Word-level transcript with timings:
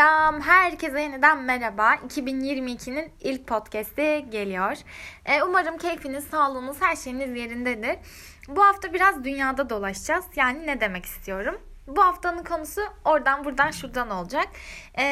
Selam, 0.00 0.40
herkese 0.40 1.00
yeniden 1.00 1.42
merhaba. 1.42 1.94
2022'nin 1.94 3.12
ilk 3.20 3.46
podcast'i 3.46 4.26
geliyor. 4.30 4.76
Ee, 5.24 5.42
umarım 5.42 5.78
keyfiniz, 5.78 6.24
sağlığınız, 6.24 6.82
her 6.82 6.96
şeyiniz 6.96 7.36
yerindedir. 7.36 7.96
Bu 8.48 8.64
hafta 8.64 8.92
biraz 8.92 9.24
dünyada 9.24 9.70
dolaşacağız. 9.70 10.24
Yani 10.36 10.66
ne 10.66 10.80
demek 10.80 11.04
istiyorum? 11.04 11.60
Bu 11.86 12.04
haftanın 12.04 12.44
konusu 12.44 12.80
oradan 13.04 13.44
buradan 13.44 13.70
şuradan 13.70 14.10
olacak. 14.10 14.48
Ee, 14.94 15.02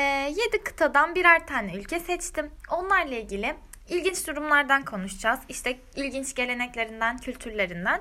7 0.53 0.65
kıtadan 0.65 1.15
birer 1.15 1.47
tane 1.47 1.77
ülke 1.77 2.01
seçtim. 2.01 2.51
Onlarla 2.71 3.15
ilgili 3.15 3.57
ilginç 3.89 4.27
durumlardan 4.27 4.85
konuşacağız. 4.85 5.41
İşte 5.49 5.79
ilginç 5.97 6.35
geleneklerinden, 6.35 7.19
kültürlerinden. 7.19 8.01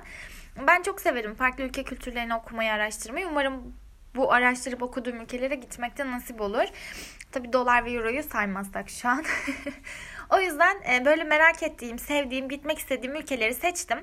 Ben 0.66 0.82
çok 0.82 1.00
severim 1.00 1.34
farklı 1.34 1.64
ülke 1.64 1.84
kültürlerini 1.84 2.34
okumayı, 2.34 2.72
araştırmayı. 2.72 3.28
Umarım 3.28 3.74
bu 4.14 4.32
araştırıp 4.32 4.82
okuduğum 4.82 5.20
ülkelere 5.20 5.54
gitmekte 5.54 6.10
nasip 6.10 6.40
olur. 6.40 6.64
Tabi 7.32 7.52
dolar 7.52 7.84
ve 7.84 7.90
euroyu 7.90 8.22
saymazsak 8.22 8.90
şu 8.90 9.08
an. 9.08 9.24
o 10.30 10.40
yüzden 10.40 10.76
e, 10.92 11.04
böyle 11.04 11.24
merak 11.24 11.62
ettiğim, 11.62 11.98
sevdiğim, 11.98 12.48
gitmek 12.48 12.78
istediğim 12.78 13.16
ülkeleri 13.16 13.54
seçtim. 13.54 13.98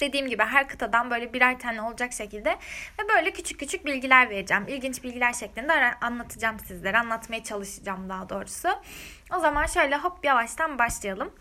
Dediğim 0.00 0.28
gibi 0.28 0.42
her 0.42 0.68
kıtadan 0.68 1.10
böyle 1.10 1.32
birer 1.32 1.58
tane 1.58 1.82
olacak 1.82 2.12
şekilde 2.12 2.50
ve 2.98 3.08
böyle 3.08 3.30
küçük 3.30 3.60
küçük 3.60 3.86
bilgiler 3.86 4.30
vereceğim. 4.30 4.64
İlginç 4.68 5.02
bilgiler 5.02 5.32
şeklinde 5.32 5.72
anlatacağım 6.00 6.58
sizlere. 6.58 6.98
Anlatmaya 6.98 7.44
çalışacağım 7.44 8.08
daha 8.08 8.28
doğrusu. 8.28 8.68
O 9.36 9.38
zaman 9.38 9.66
şöyle 9.66 9.96
hop 9.96 10.24
yavaştan 10.24 10.78
başlayalım. 10.78 11.34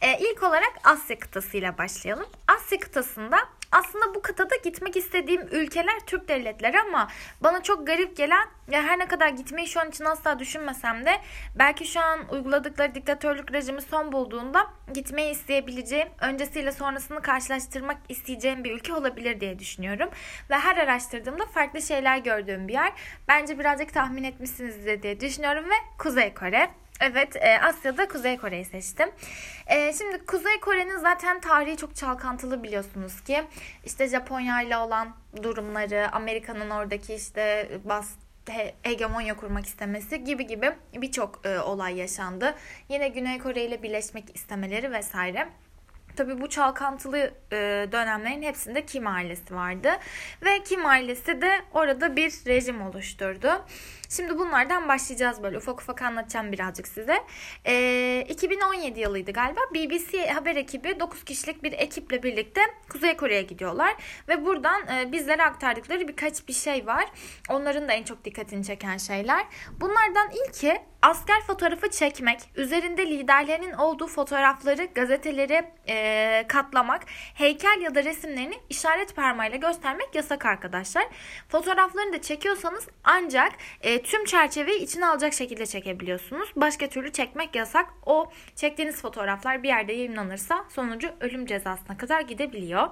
Ee, 0.00 0.18
ilk 0.18 0.42
olarak 0.42 0.72
Asya 0.84 1.18
kıtasıyla 1.18 1.78
başlayalım. 1.78 2.26
Asya 2.48 2.78
kıtasında 2.78 3.38
aslında 3.72 4.14
bu 4.14 4.22
kıtada 4.22 4.56
gitmek 4.56 4.96
istediğim 4.96 5.48
ülkeler 5.50 6.00
Türk 6.06 6.28
devletleri 6.28 6.80
ama 6.80 7.08
bana 7.40 7.62
çok 7.62 7.86
garip 7.86 8.16
gelen 8.16 8.48
ya 8.70 8.82
her 8.82 8.98
ne 8.98 9.06
kadar 9.06 9.28
gitmeyi 9.28 9.68
şu 9.68 9.80
an 9.80 9.88
için 9.88 10.04
asla 10.04 10.38
düşünmesem 10.38 11.06
de 11.06 11.20
belki 11.54 11.86
şu 11.86 12.00
an 12.00 12.20
uyguladıkları 12.30 12.94
diktatörlük 12.94 13.52
rejimi 13.52 13.82
son 13.82 14.12
bulduğunda 14.12 14.66
gitmeyi 14.94 15.32
isteyebileceğim, 15.32 16.08
öncesiyle 16.20 16.72
sonrasını 16.72 17.22
karşılaştırmak 17.22 17.96
isteyeceğim 18.08 18.64
bir 18.64 18.72
ülke 18.72 18.94
olabilir 18.94 19.40
diye 19.40 19.58
düşünüyorum. 19.58 20.10
Ve 20.50 20.54
her 20.54 20.76
araştırdığımda 20.76 21.46
farklı 21.46 21.82
şeyler 21.82 22.18
gördüğüm 22.18 22.68
bir 22.68 22.72
yer. 22.72 22.92
Bence 23.28 23.58
birazcık 23.58 23.94
tahmin 23.94 24.24
etmişsinizdir 24.24 25.02
diye 25.02 25.20
düşünüyorum 25.20 25.64
ve 25.64 25.74
Kuzey 25.98 26.34
Kore. 26.34 26.70
Evet 27.00 27.36
e, 27.36 27.60
Asya'da 27.60 28.08
Kuzey 28.08 28.36
Kore'yi 28.36 28.64
seçtim. 28.64 29.08
E, 29.66 29.92
şimdi 29.92 30.26
Kuzey 30.26 30.60
Kore'nin 30.60 30.98
zaten 30.98 31.40
tarihi 31.40 31.76
çok 31.76 31.96
çalkantılı 31.96 32.62
biliyorsunuz 32.62 33.20
ki. 33.20 33.44
İşte 33.84 34.08
Japonya 34.08 34.62
ile 34.62 34.76
olan 34.76 35.16
durumları, 35.42 36.12
Amerika'nın 36.12 36.70
oradaki 36.70 37.14
işte 37.14 37.68
bas 37.84 38.08
he, 38.48 38.74
hegemonya 38.82 39.36
kurmak 39.36 39.66
istemesi 39.66 40.24
gibi 40.24 40.46
gibi 40.46 40.72
birçok 40.94 41.46
e, 41.46 41.58
olay 41.58 41.96
yaşandı. 41.96 42.54
Yine 42.88 43.08
Güney 43.08 43.38
Kore 43.38 43.64
ile 43.64 43.82
birleşmek 43.82 44.36
istemeleri 44.36 44.92
vesaire. 44.92 45.48
Tabi 46.16 46.40
bu 46.40 46.48
çalkantılı 46.48 47.34
e, 47.52 47.88
dönemlerin 47.92 48.42
hepsinde 48.42 48.86
Kim 48.86 49.06
ailesi 49.06 49.54
vardı. 49.54 49.90
Ve 50.44 50.62
Kim 50.64 50.86
ailesi 50.86 51.42
de 51.42 51.50
orada 51.74 52.16
bir 52.16 52.30
rejim 52.46 52.82
oluşturdu. 52.82 53.64
Şimdi 54.08 54.38
bunlardan 54.38 54.88
başlayacağız 54.88 55.42
böyle 55.42 55.58
ufak 55.58 55.80
ufak 55.80 56.02
anlatacağım 56.02 56.52
birazcık 56.52 56.88
size. 56.88 57.24
E, 57.66 58.26
2017 58.28 59.00
yılıydı 59.00 59.32
galiba. 59.32 59.60
BBC 59.74 60.30
haber 60.30 60.56
ekibi 60.56 61.00
9 61.00 61.24
kişilik 61.24 61.62
bir 61.62 61.72
ekiple 61.72 62.22
birlikte 62.22 62.60
Kuzey 62.88 63.16
Kore'ye 63.16 63.42
gidiyorlar. 63.42 63.96
Ve 64.28 64.46
buradan 64.46 64.88
e, 64.88 65.12
bizlere 65.12 65.44
aktardıkları 65.44 66.08
birkaç 66.08 66.48
bir 66.48 66.52
şey 66.52 66.86
var. 66.86 67.04
Onların 67.48 67.88
da 67.88 67.92
en 67.92 68.02
çok 68.02 68.24
dikkatini 68.24 68.64
çeken 68.64 68.96
şeyler. 68.96 69.46
Bunlardan 69.80 70.30
ilki 70.46 70.80
asker 71.02 71.40
fotoğrafı 71.46 71.90
çekmek, 71.90 72.40
üzerinde 72.56 73.06
liderlerinin 73.06 73.72
olduğu 73.72 74.06
fotoğrafları, 74.06 74.84
gazeteleri 74.84 75.62
e, 75.88 76.44
katlamak, 76.48 77.02
heykel 77.34 77.80
ya 77.80 77.94
da 77.94 78.04
resimlerini 78.04 78.54
işaret 78.68 79.16
parmağıyla 79.16 79.56
göstermek 79.56 80.14
yasak 80.14 80.46
arkadaşlar. 80.46 81.04
Fotoğraflarını 81.48 82.12
da 82.12 82.22
çekiyorsanız 82.22 82.88
ancak 83.04 83.52
e, 83.80 84.02
tüm 84.02 84.24
çerçeveyi 84.24 84.80
içine 84.80 85.06
alacak 85.06 85.32
şekilde 85.32 85.66
çekebiliyorsunuz. 85.66 86.52
Başka 86.56 86.88
türlü 86.88 87.12
çekmek 87.12 87.54
yasak. 87.54 87.86
O 88.06 88.32
çektiğiniz 88.56 89.02
fotoğraflar 89.02 89.62
bir 89.62 89.68
yerde 89.68 89.92
yayınlanırsa 89.92 90.64
sonucu 90.68 91.10
ölüm 91.20 91.46
cezasına 91.46 91.96
kadar 91.96 92.20
gidebiliyor. 92.20 92.88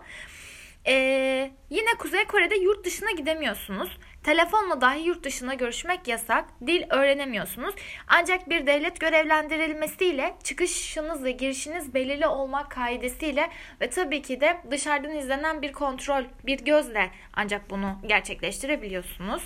Ee, 0.86 1.50
yine 1.70 1.90
Kuzey 1.98 2.24
Kore'de 2.24 2.56
yurt 2.56 2.84
dışına 2.84 3.10
gidemiyorsunuz. 3.10 3.98
Telefonla 4.28 4.80
dahi 4.80 5.00
yurt 5.00 5.24
dışına 5.24 5.54
görüşmek 5.54 6.08
yasak. 6.08 6.44
Dil 6.66 6.82
öğrenemiyorsunuz. 6.90 7.74
Ancak 8.08 8.50
bir 8.50 8.66
devlet 8.66 9.00
görevlendirilmesiyle 9.00 10.34
çıkışınız 10.44 11.24
ve 11.24 11.30
girişiniz 11.30 11.94
belirli 11.94 12.26
olmak 12.26 12.70
kaidesiyle 12.70 13.50
ve 13.80 13.90
tabii 13.90 14.22
ki 14.22 14.40
de 14.40 14.60
dışarıdan 14.70 15.16
izlenen 15.16 15.62
bir 15.62 15.72
kontrol, 15.72 16.24
bir 16.46 16.58
gözle 16.58 17.10
ancak 17.34 17.70
bunu 17.70 17.98
gerçekleştirebiliyorsunuz. 18.06 19.42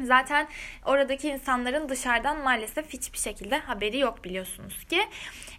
Zaten 0.00 0.48
oradaki 0.84 1.28
insanların 1.28 1.88
dışarıdan 1.88 2.38
maalesef 2.38 2.88
hiçbir 2.88 3.18
şekilde 3.18 3.58
haberi 3.58 3.98
yok 3.98 4.24
biliyorsunuz 4.24 4.84
ki. 4.84 5.00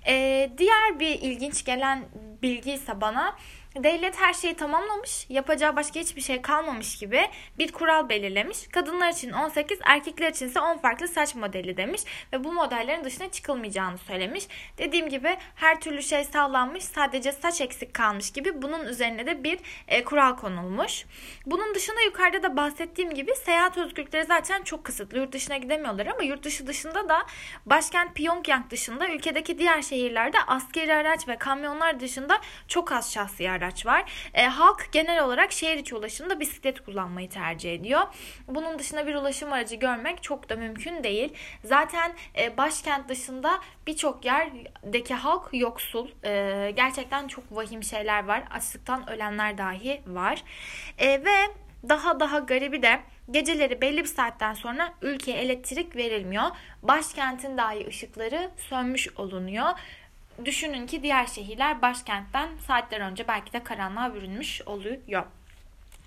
Ee, 0.07 0.49
diğer 0.57 0.99
bir 0.99 1.21
ilginç 1.21 1.65
gelen 1.65 2.05
bilgi 2.41 2.71
ise 2.71 3.01
bana 3.01 3.35
Devlet 3.75 4.19
her 4.19 4.33
şeyi 4.33 4.53
tamamlamış, 4.55 5.25
yapacağı 5.29 5.75
başka 5.75 5.99
hiçbir 5.99 6.21
şey 6.21 6.41
kalmamış 6.41 6.97
gibi 6.97 7.21
bir 7.57 7.71
kural 7.71 8.09
belirlemiş. 8.09 8.67
Kadınlar 8.67 9.09
için 9.09 9.31
18, 9.31 9.79
erkekler 9.83 10.31
için 10.31 10.47
ise 10.47 10.59
10 10.59 10.77
farklı 10.77 11.07
saç 11.07 11.35
modeli 11.35 11.77
demiş 11.77 12.01
ve 12.33 12.43
bu 12.43 12.53
modellerin 12.53 13.03
dışına 13.03 13.31
çıkılmayacağını 13.31 13.97
söylemiş. 13.97 14.47
Dediğim 14.77 15.09
gibi 15.09 15.37
her 15.55 15.81
türlü 15.81 16.03
şey 16.03 16.23
sağlanmış, 16.23 16.83
sadece 16.83 17.31
saç 17.31 17.61
eksik 17.61 17.93
kalmış 17.93 18.31
gibi 18.31 18.61
bunun 18.61 18.85
üzerine 18.85 19.25
de 19.25 19.43
bir 19.43 19.59
e, 19.87 20.03
kural 20.03 20.35
konulmuş. 20.35 21.05
Bunun 21.45 21.75
dışında 21.75 22.01
yukarıda 22.01 22.43
da 22.43 22.57
bahsettiğim 22.57 23.13
gibi 23.13 23.35
seyahat 23.35 23.77
özgürlükleri 23.77 24.25
zaten 24.25 24.63
çok 24.63 24.83
kısıtlı. 24.83 25.17
Yurt 25.17 25.33
dışına 25.33 25.57
gidemiyorlar 25.57 26.05
ama 26.05 26.23
yurt 26.23 26.43
dışı 26.43 26.67
dışında 26.67 27.09
da 27.09 27.25
başkent 27.65 28.15
Pyongyang 28.15 28.69
dışında 28.69 29.09
ülkedeki 29.09 29.59
diğer 29.59 29.81
şehirlerde 29.81 30.37
askeri 30.47 30.93
araç 30.93 31.27
ve 31.27 31.37
kamyonlar 31.37 31.99
dışında 31.99 32.41
çok 32.67 32.91
az 32.91 33.13
şahsi 33.13 33.49
araç 33.49 33.58
araç 33.59 33.85
var. 33.85 34.29
E, 34.33 34.45
halk 34.45 34.89
genel 34.91 35.23
olarak 35.23 35.51
şehir 35.51 35.77
içi 35.77 35.95
ulaşımda 35.95 36.39
bisiklet 36.39 36.85
kullanmayı 36.85 37.29
tercih 37.29 37.73
ediyor. 37.73 38.01
Bunun 38.47 38.79
dışında 38.79 39.07
bir 39.07 39.15
ulaşım 39.15 39.53
aracı 39.53 39.75
görmek 39.75 40.23
çok 40.23 40.49
da 40.49 40.55
mümkün 40.55 41.03
değil. 41.03 41.33
Zaten 41.63 42.11
e, 42.37 42.57
başkent 42.57 43.09
dışında 43.09 43.59
birçok 43.87 44.25
yerdeki 44.25 45.13
halk 45.13 45.49
yoksul. 45.53 46.07
E, 46.23 46.71
gerçekten 46.75 47.27
çok 47.27 47.43
vahim 47.51 47.83
şeyler 47.83 48.23
var. 48.23 48.43
Açlıktan 48.51 49.09
ölenler 49.09 49.57
dahi 49.57 50.01
var. 50.07 50.43
E, 50.97 51.25
ve 51.25 51.35
daha 51.89 52.19
daha 52.19 52.39
garibi 52.39 52.81
de 52.81 52.99
geceleri 53.31 53.81
belli 53.81 53.97
bir 53.97 54.07
saatten 54.07 54.53
sonra 54.53 54.93
ülkeye 55.01 55.37
elektrik 55.37 55.95
verilmiyor. 55.95 56.43
Başkentin 56.83 57.57
dahi 57.57 57.87
ışıkları 57.87 58.51
sönmüş 58.57 59.07
olunuyor 59.17 59.69
düşünün 60.45 60.87
ki 60.87 61.03
diğer 61.03 61.25
şehirler 61.25 61.81
başkentten 61.81 62.49
saatler 62.67 63.01
önce 63.01 63.27
belki 63.27 63.53
de 63.53 63.63
karanlığa 63.63 64.13
bürünmüş 64.13 64.61
oluyor. 64.65 65.25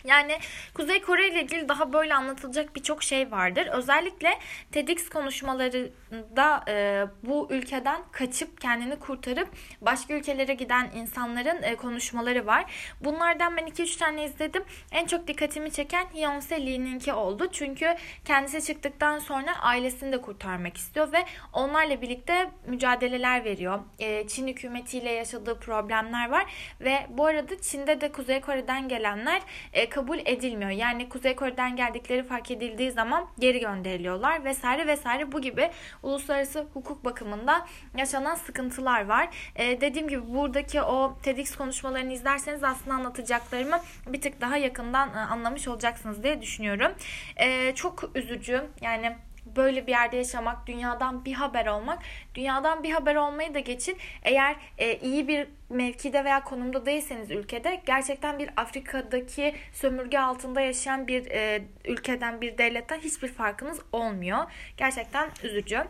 Yani 0.05 0.39
Kuzey 0.75 1.03
Kore 1.03 1.29
ile 1.29 1.43
ilgili 1.43 1.69
daha 1.69 1.93
böyle 1.93 2.15
anlatılacak 2.15 2.77
birçok 2.77 3.03
şey 3.03 3.31
vardır. 3.31 3.67
Özellikle 3.67 4.39
TEDx 4.73 5.09
konuşmalarında 5.09 6.65
e, 6.69 7.05
bu 7.23 7.49
ülkeden 7.51 8.03
kaçıp 8.13 8.61
kendini 8.61 8.97
kurtarıp 8.99 9.49
başka 9.81 10.15
ülkelere 10.15 10.55
giden 10.55 10.91
insanların 10.95 11.63
e, 11.63 11.77
konuşmaları 11.77 12.47
var. 12.47 12.65
Bunlardan 13.01 13.57
ben 13.57 13.67
2-3 13.67 13.99
tane 13.99 14.25
izledim. 14.25 14.65
En 14.93 15.07
çok 15.07 15.27
dikkatimi 15.27 15.71
çeken 15.71 16.07
Hyunse 16.15 16.67
Lee'ninki 16.67 17.13
oldu. 17.13 17.49
Çünkü 17.53 17.95
kendisi 18.25 18.65
çıktıktan 18.65 19.19
sonra 19.19 19.61
ailesini 19.61 20.13
de 20.13 20.21
kurtarmak 20.21 20.77
istiyor 20.77 21.13
ve 21.13 21.25
onlarla 21.53 22.03
birlikte 22.03 22.51
mücadeleler 22.67 23.45
veriyor. 23.45 23.81
E, 23.99 24.29
Çin 24.29 24.49
hükümetiyle 24.49 25.11
yaşadığı 25.11 25.59
problemler 25.61 26.31
var 26.31 26.47
ve 26.81 27.07
bu 27.09 27.27
arada 27.27 27.61
Çin'de 27.61 28.01
de 28.01 28.13
Kuzey 28.13 28.41
Kore'den 28.41 28.89
gelenler 28.89 29.43
e, 29.73 29.92
kabul 29.95 30.19
edilmiyor. 30.25 30.71
Yani 30.71 31.09
Kuzey 31.09 31.37
Kore'den 31.37 31.77
geldikleri 31.77 32.23
fark 32.23 32.51
edildiği 32.51 32.91
zaman 32.93 33.27
geri 33.39 33.61
gönderiliyorlar 33.61 34.45
vesaire 34.45 34.87
vesaire 34.87 35.33
bu 35.33 35.41
gibi 35.41 35.71
uluslararası 36.03 36.67
hukuk 36.75 37.05
bakımında 37.05 37.67
yaşanan 37.97 38.35
sıkıntılar 38.35 39.07
var. 39.07 39.29
Ee, 39.57 39.81
dediğim 39.81 40.09
gibi 40.09 40.35
buradaki 40.35 40.83
o 40.83 41.19
TEDx 41.23 41.57
konuşmalarını 41.57 42.13
izlerseniz 42.13 42.65
aslında 42.65 42.95
anlatacaklarımı 42.95 43.81
bir 44.07 44.21
tık 44.21 44.41
daha 44.41 44.57
yakından 44.57 45.09
e, 45.09 45.19
anlamış 45.19 45.69
olacaksınız 45.69 46.23
diye 46.23 46.43
düşünüyorum. 46.43 46.93
Ee, 47.37 47.75
çok 47.75 48.11
üzücü 48.15 48.65
yani 48.81 49.17
böyle 49.57 49.87
bir 49.87 49.93
yerde 49.93 50.17
yaşamak, 50.17 50.67
dünyadan 50.67 51.25
bir 51.25 51.33
haber 51.33 51.67
olmak. 51.67 51.99
Dünyadan 52.35 52.83
bir 52.83 52.91
haber 52.91 53.15
olmayı 53.15 53.55
da 53.55 53.61
geçin. 53.61 53.97
Eğer 54.23 54.57
e, 54.79 54.97
iyi 54.97 55.29
bir 55.29 55.47
mevkide 55.69 56.25
veya 56.25 56.45
konumda 56.45 56.87
değilseniz 56.87 57.31
ülkede 57.31 57.83
gerçekten 57.87 58.39
bir 58.39 58.51
Afrika'daki 58.57 59.55
sömürge 59.73 60.19
altında 60.19 60.61
yaşayan 60.61 61.09
bir 61.09 61.31
e, 61.31 61.63
ülkeden, 61.85 62.41
bir 62.41 62.59
devletten 62.59 62.99
hiçbir 62.99 63.29
farkınız 63.29 63.81
olmuyor. 63.93 64.39
Gerçekten 64.77 65.31
üzücü. 65.45 65.85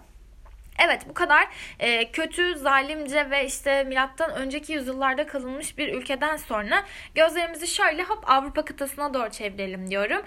Evet 0.79 1.09
bu 1.09 1.15
kadar 1.15 1.49
e, 1.79 2.13
kötü, 2.13 2.59
zalimce 2.59 3.31
ve 3.31 3.47
işte 3.47 3.85
milattan 3.85 4.31
önceki 4.31 4.73
yüzyıllarda 4.73 5.27
kalınmış 5.27 5.79
bir 5.79 5.95
ülkeden 5.95 6.37
sonra 6.37 6.85
gözlerimizi 7.15 7.67
şöyle 7.67 8.03
hop 8.03 8.31
Avrupa 8.31 8.65
kıtasına 8.65 9.15
doğru 9.15 9.31
çevirelim 9.31 9.91
diyorum. 9.91 10.23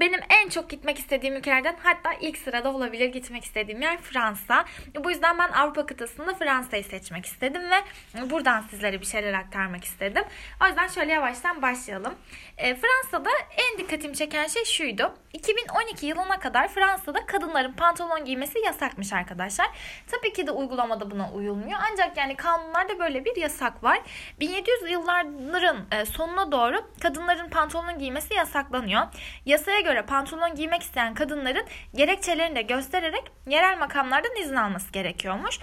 Benim 0.00 0.20
en 0.42 0.48
çok 0.48 0.70
gitmek 0.70 0.98
istediğim 0.98 1.36
ülkelerden 1.36 1.76
hatta 1.82 2.12
ilk 2.20 2.38
sırada 2.38 2.72
olabilir 2.72 3.06
gitmek 3.06 3.44
istediğim 3.44 3.82
yer 3.82 3.98
Fransa. 3.98 4.64
Bu 5.04 5.10
yüzden 5.10 5.38
ben 5.38 5.48
Avrupa 5.48 5.86
kıtasında 5.86 6.34
Fransa'yı 6.34 6.84
seçmek 6.84 7.26
istedim 7.26 7.62
ve 7.70 8.30
buradan 8.30 8.62
sizlere 8.70 9.00
bir 9.00 9.06
şeyler 9.06 9.32
aktarmak 9.32 9.84
istedim. 9.84 10.24
O 10.62 10.66
yüzden 10.66 10.88
şöyle 10.88 11.12
yavaştan 11.12 11.62
başlayalım. 11.62 12.14
E, 12.58 12.74
Fransa'da 12.74 13.30
en 13.56 13.78
dikkatimi 13.78 14.16
çeken 14.16 14.46
şey 14.46 14.64
şuydu. 14.64 15.14
2012 15.32 16.06
yılına 16.06 16.38
kadar 16.38 16.68
Fransa'da 16.68 17.26
kadınların 17.26 17.72
pantolon 17.72 18.24
giymesi 18.24 18.58
yasakmış 18.58 19.12
arkadaşlar. 19.12 19.68
Tabii 20.06 20.32
ki 20.32 20.46
de 20.46 20.50
uygulamada 20.50 21.10
buna 21.10 21.30
uyulmuyor. 21.32 21.80
Ancak 21.92 22.16
yani 22.16 22.36
kanunlarda 22.36 22.98
böyle 22.98 23.24
bir 23.24 23.36
yasak 23.36 23.84
var. 23.84 23.98
1700 24.40 24.90
yılların 24.90 25.76
e, 25.92 26.04
sonuna 26.04 26.52
doğru 26.52 26.76
kadınların 27.02 27.48
pantolon 27.48 27.98
giymesi 27.98 28.34
yasaklanıyor. 28.34 29.02
Yasaya 29.46 29.80
göre 29.80 30.02
pantolon 30.02 30.54
giymek 30.54 30.82
isteyen 30.82 31.14
kadınların 31.14 31.64
gerekçelerini 31.94 32.56
de 32.56 32.62
göstererek 32.62 33.32
yerel 33.46 33.78
makamlardan 33.78 34.36
izin 34.36 34.56
alması 34.56 34.92
gerekiyormuş. 34.92 35.58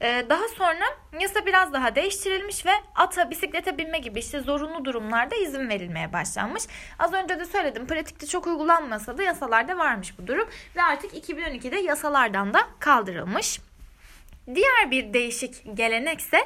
E, 0.00 0.26
daha 0.28 0.48
sonra 0.48 0.84
yasa 1.20 1.46
biraz 1.46 1.72
daha 1.72 1.94
değiştirilmiş 1.94 2.66
ve 2.66 2.70
ata, 2.94 3.30
bisiklete 3.30 3.78
binme 3.78 3.98
gibi 3.98 4.18
işte 4.18 4.40
zorunlu 4.40 4.84
durumlarda 4.84 5.36
izin 5.36 5.68
verilmeye 5.68 6.12
başlanmış. 6.12 6.62
Az 6.98 7.12
önce 7.12 7.40
de 7.40 7.44
söyledim 7.44 7.86
pratikte 7.86 8.26
çok 8.26 8.46
uygulanmasa 8.46 9.18
da 9.18 9.22
yasalarda 9.22 9.78
varmış 9.78 10.18
bu 10.18 10.26
durum 10.26 10.48
ve 10.76 10.82
artık 10.82 11.28
2012'de 11.28 11.76
yasalardan 11.76 12.54
da 12.54 12.60
kaldırılmış. 12.78 13.60
Diğer 14.54 14.90
bir 14.90 15.14
değişik 15.14 15.76
gelenekse 15.76 16.38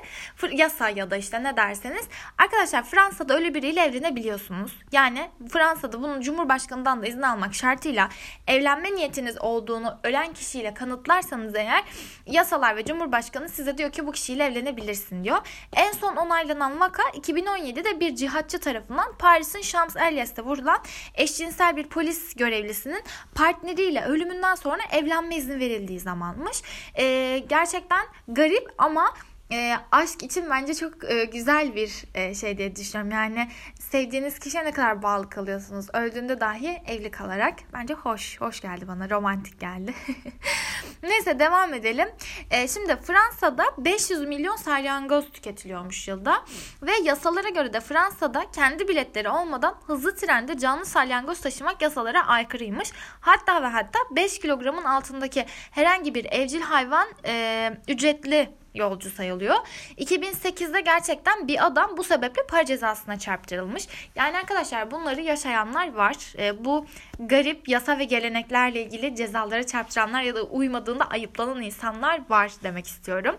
yasa 0.53 0.89
ya 0.89 1.11
da 1.11 1.17
işte 1.17 1.43
ne 1.43 1.57
derseniz 1.57 2.09
arkadaşlar 2.39 2.85
Fransa'da 2.85 3.35
öyle 3.35 3.55
biriyle 3.55 3.81
evlenebiliyorsunuz. 3.81 4.73
Yani 4.93 5.31
Fransa'da 5.53 6.03
bunun 6.03 6.21
Cumhurbaşkanı'ndan 6.21 7.03
da 7.03 7.07
izin 7.07 7.23
almak 7.23 7.55
şartıyla 7.55 8.09
evlenme 8.47 8.95
niyetiniz 8.95 9.39
olduğunu 9.41 9.99
ölen 10.05 10.33
kişiyle 10.33 10.75
kanıtlarsanız 10.75 11.55
eğer 11.55 11.85
yasalar 12.27 12.77
ve 12.77 12.85
Cumhurbaşkanı 12.85 13.49
size 13.49 13.79
diyor 13.79 13.93
ki 13.93 14.07
bu 14.07 14.13
kişiyle 14.13 14.45
evlenebilirsin 14.45 15.25
diyor. 15.25 15.39
En 15.77 15.93
son 15.93 16.17
onaylanan 16.17 16.81
vaka 16.81 17.03
2017'de 17.03 18.01
bir 18.01 18.17
cihatçı 18.17 18.61
tarafından 18.61 19.13
Paris'in 19.19 19.61
Champs-Élysées 19.61 20.43
vurulan 20.43 20.79
eşcinsel 21.15 21.77
bir 21.77 21.89
polis 21.89 22.35
görevlisinin 22.35 23.03
partneriyle 23.35 24.05
ölümünden 24.05 24.55
sonra 24.55 24.83
evlenme 24.93 25.37
izni 25.37 25.61
verildiği 25.61 26.01
zamanmış. 26.01 26.63
Ee, 26.99 27.45
gerçekten 27.49 27.88
gerçekten 27.89 28.35
garip 28.35 28.69
ama 28.79 29.15
e, 29.53 29.75
aşk 29.93 30.23
için 30.23 30.51
bence 30.51 30.75
çok 30.75 31.11
e, 31.11 31.25
güzel 31.25 31.75
bir 31.75 32.05
e, 32.15 32.35
şey 32.35 32.59
diye 32.59 32.77
düşünüyorum. 32.77 33.13
Yani 33.13 33.49
sevdiğiniz 33.81 34.39
kişiye 34.39 34.65
ne 34.65 34.73
kadar 34.73 35.03
bağlı 35.03 35.31
kalıyorsunuz. 35.31 35.87
Öldüğünde 35.93 36.41
dahi 36.41 36.83
evli 36.87 37.11
kalarak. 37.11 37.55
Bence 37.73 37.95
hoş. 37.95 38.41
Hoş 38.41 38.61
geldi 38.61 38.89
bana. 38.89 39.11
Romantik 39.11 39.61
geldi. 39.61 39.95
Neyse 41.03 41.39
devam 41.39 41.75
edelim. 41.75 42.09
E, 42.51 42.69
şimdi 42.69 42.97
Fransa'da 42.97 43.65
500 43.79 44.21
milyon 44.21 44.57
salyangoz 44.57 45.31
tüketiliyormuş 45.33 46.09
yılda. 46.09 46.45
Ve 46.83 46.93
yasalara 47.05 47.49
göre 47.49 47.73
de 47.73 47.81
Fransa'da 47.81 48.45
kendi 48.55 48.89
biletleri 48.89 49.29
olmadan 49.29 49.75
hızlı 49.87 50.17
trende 50.17 50.59
canlı 50.59 50.87
salyangoz 50.87 51.41
taşımak 51.41 51.83
yasalara 51.83 52.27
aykırıymış. 52.27 52.89
Hatta 53.21 53.63
ve 53.63 53.67
hatta 53.67 53.99
5 54.11 54.39
kilogramın 54.39 54.85
altındaki 54.85 55.47
herhangi 55.71 56.15
bir 56.15 56.25
evcil 56.25 56.61
hayvan 56.61 57.09
e, 57.25 57.73
ücretli 57.89 58.59
yolcu 58.75 59.11
sayılıyor. 59.11 59.57
2008'de 59.99 60.81
gerçekten 60.81 61.49
bir 61.49 61.67
adam 61.67 61.97
bu 61.97 62.05
sebeple 62.05 62.47
para 62.47 62.65
cezasına 62.65 63.19
çarptırılmış. 63.19 63.87
Yani 64.15 64.37
arkadaşlar 64.37 64.91
bunları 64.91 65.21
yaşayanlar 65.21 65.93
var. 65.93 66.17
E, 66.39 66.65
bu 66.65 66.87
garip 67.19 67.69
yasa 67.69 67.99
ve 67.99 68.05
geleneklerle 68.05 68.83
ilgili 68.83 69.17
cezalara 69.17 69.67
çarptıranlar 69.67 70.23
ya 70.23 70.35
da 70.35 70.43
uymadığında 70.43 71.05
ayıplanan 71.05 71.63
insanlar 71.63 72.21
var 72.29 72.51
demek 72.63 72.87
istiyorum. 72.87 73.37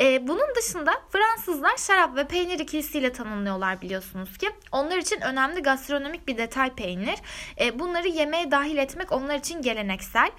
E, 0.00 0.28
bunun 0.28 0.54
dışında 0.56 0.92
Fransızlar 1.12 1.76
şarap 1.76 2.16
ve 2.16 2.26
peynir 2.26 2.58
ikilisiyle 2.58 3.12
tanınıyorlar 3.12 3.80
biliyorsunuz 3.80 4.38
ki. 4.38 4.50
Onlar 4.72 4.98
için 4.98 5.20
önemli 5.20 5.62
gastronomik 5.62 6.28
bir 6.28 6.38
detay 6.38 6.74
peynir. 6.74 7.18
E, 7.60 7.78
bunları 7.78 8.08
yemeğe 8.08 8.50
dahil 8.50 8.76
etmek 8.76 9.12
onlar 9.12 9.36
için 9.36 9.62
geleneksel. 9.62 10.30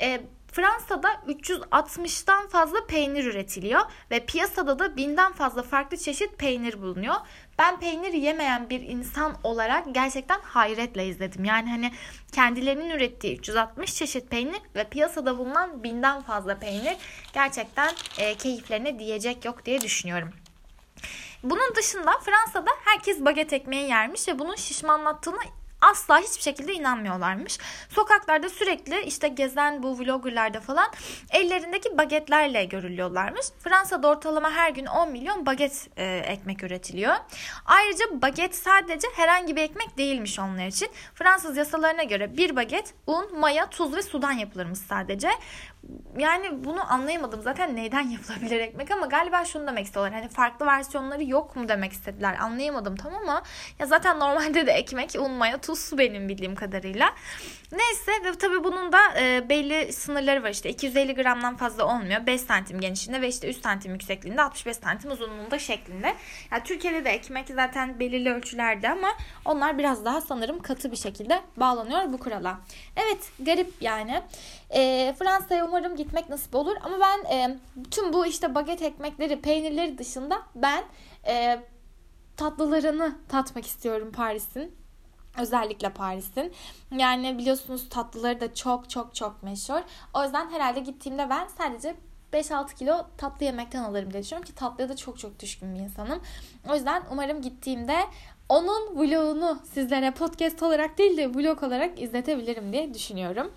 E, 0.00 0.20
Fransa'da 0.58 1.08
360'tan 1.28 2.48
fazla 2.48 2.86
peynir 2.86 3.24
üretiliyor 3.24 3.80
ve 4.10 4.26
piyasada 4.26 4.78
da 4.78 4.96
binden 4.96 5.32
fazla 5.32 5.62
farklı 5.62 5.96
çeşit 5.96 6.38
peynir 6.38 6.82
bulunuyor. 6.82 7.14
Ben 7.58 7.80
peynir 7.80 8.12
yemeyen 8.12 8.70
bir 8.70 8.80
insan 8.80 9.36
olarak 9.42 9.94
gerçekten 9.94 10.40
hayretle 10.40 11.06
izledim. 11.06 11.44
Yani 11.44 11.70
hani 11.70 11.92
kendilerinin 12.32 12.90
ürettiği 12.90 13.38
360 13.38 13.94
çeşit 13.94 14.30
peynir 14.30 14.60
ve 14.74 14.84
piyasada 14.84 15.38
bulunan 15.38 15.82
binden 15.82 16.22
fazla 16.22 16.58
peynir 16.58 16.96
gerçekten 17.32 17.90
e, 18.18 18.34
keyiflerine 18.34 18.98
diyecek 18.98 19.44
yok 19.44 19.64
diye 19.64 19.80
düşünüyorum. 19.80 20.32
Bunun 21.42 21.74
dışında 21.76 22.12
Fransa'da 22.18 22.70
herkes 22.84 23.24
baget 23.24 23.52
ekmeği 23.52 23.88
yermiş 23.88 24.28
ve 24.28 24.38
bunun 24.38 24.56
şişmanlattığına 24.56 25.40
asla 25.80 26.18
hiçbir 26.18 26.42
şekilde 26.42 26.74
inanmıyorlarmış. 26.74 27.58
Sokaklarda 27.88 28.48
sürekli 28.48 29.02
işte 29.02 29.28
gezen 29.28 29.82
bu 29.82 29.98
vloggerlarda 29.98 30.60
falan 30.60 30.86
ellerindeki 31.30 31.98
bagetlerle 31.98 32.64
görülüyorlarmış. 32.64 33.46
Fransa'da 33.58 34.08
ortalama 34.08 34.50
her 34.50 34.70
gün 34.70 34.86
10 34.86 35.12
milyon 35.12 35.46
baget 35.46 35.88
e, 35.96 36.22
ekmek 36.26 36.62
üretiliyor. 36.62 37.14
Ayrıca 37.66 38.04
baget 38.22 38.54
sadece 38.54 39.08
herhangi 39.14 39.56
bir 39.56 39.62
ekmek 39.62 39.98
değilmiş 39.98 40.38
onlar 40.38 40.66
için. 40.66 40.88
Fransız 41.14 41.56
yasalarına 41.56 42.02
göre 42.02 42.36
bir 42.36 42.56
baget 42.56 42.94
un, 43.06 43.38
maya, 43.38 43.70
tuz 43.70 43.96
ve 43.96 44.02
sudan 44.02 44.32
yapılırmış 44.32 44.78
sadece 44.78 45.30
yani 46.18 46.64
bunu 46.64 46.92
anlayamadım. 46.92 47.42
Zaten 47.42 47.76
neyden 47.76 48.08
yapılabilir 48.10 48.60
ekmek 48.60 48.90
ama 48.90 49.06
galiba 49.06 49.44
şunu 49.44 49.66
demek 49.66 49.86
istiyorlar. 49.86 50.14
Hani 50.14 50.28
farklı 50.28 50.66
versiyonları 50.66 51.24
yok 51.24 51.56
mu 51.56 51.68
demek 51.68 51.92
istediler. 51.92 52.36
Anlayamadım 52.40 52.96
tam 52.96 53.14
ama 53.14 53.42
ya 53.78 53.86
zaten 53.86 54.18
normalde 54.18 54.66
de 54.66 54.72
ekmek, 54.72 55.14
un, 55.18 55.30
maya, 55.30 55.60
tuz, 55.60 55.98
benim 55.98 56.28
bildiğim 56.28 56.54
kadarıyla. 56.54 57.14
Neyse 57.72 58.12
ve 58.24 58.38
tabii 58.38 58.64
bunun 58.64 58.92
da 58.92 58.98
e, 59.20 59.48
belli 59.48 59.92
sınırları 59.92 60.42
var 60.42 60.50
işte 60.50 60.70
250 60.70 61.14
gramdan 61.14 61.56
fazla 61.56 61.84
olmuyor. 61.84 62.26
5 62.26 62.40
santim 62.40 62.80
genişliğinde 62.80 63.22
ve 63.22 63.28
işte 63.28 63.50
3 63.50 63.56
santim 63.56 63.92
yüksekliğinde 63.92 64.42
65 64.42 64.76
santim 64.76 65.10
uzunluğunda 65.10 65.58
şeklinde. 65.58 66.14
Yani 66.50 66.62
Türkiye'de 66.64 67.04
de 67.04 67.10
ekmek 67.10 67.48
zaten 67.48 68.00
belirli 68.00 68.32
ölçülerde 68.32 68.90
ama 68.90 69.08
onlar 69.44 69.78
biraz 69.78 70.04
daha 70.04 70.20
sanırım 70.20 70.62
katı 70.62 70.92
bir 70.92 70.96
şekilde 70.96 71.40
bağlanıyor 71.56 72.12
bu 72.12 72.18
kurala. 72.18 72.60
Evet 72.96 73.32
garip 73.40 73.72
yani. 73.80 74.22
E, 74.70 75.14
Fransa'ya 75.18 75.66
umarım 75.66 75.96
gitmek 75.96 76.28
nasip 76.28 76.54
olur 76.54 76.76
ama 76.82 76.96
ben 77.00 77.36
e, 77.36 77.58
tüm 77.90 78.12
bu 78.12 78.26
işte 78.26 78.54
baget 78.54 78.82
ekmekleri 78.82 79.40
peynirleri 79.40 79.98
dışında 79.98 80.42
ben 80.54 80.84
e, 81.26 81.60
tatlılarını 82.36 83.18
tatmak 83.28 83.66
istiyorum 83.66 84.12
Paris'in. 84.12 84.76
Özellikle 85.38 85.90
Paris'in. 85.90 86.52
Yani 86.98 87.38
biliyorsunuz 87.38 87.88
tatlıları 87.88 88.40
da 88.40 88.54
çok 88.54 88.90
çok 88.90 89.14
çok 89.14 89.42
meşhur. 89.42 89.80
O 90.14 90.22
yüzden 90.22 90.50
herhalde 90.50 90.80
gittiğimde 90.80 91.30
ben 91.30 91.48
sadece 91.58 91.94
5-6 92.32 92.74
kilo 92.74 93.06
tatlı 93.16 93.46
yemekten 93.46 93.84
alırım 93.84 94.12
diye 94.12 94.22
düşünüyorum 94.22 94.46
ki 94.46 94.54
tatlıya 94.54 94.88
da 94.88 94.96
çok 94.96 95.18
çok 95.18 95.40
düşkün 95.40 95.74
bir 95.74 95.80
insanım. 95.80 96.20
O 96.70 96.74
yüzden 96.74 97.02
umarım 97.12 97.42
gittiğimde 97.42 97.96
onun 98.48 98.96
vlogunu 98.96 99.58
sizlere 99.72 100.10
podcast 100.10 100.62
olarak 100.62 100.98
değil 100.98 101.16
de 101.16 101.34
vlog 101.34 101.62
olarak 101.62 102.02
izletebilirim 102.02 102.72
diye 102.72 102.94
düşünüyorum. 102.94 103.52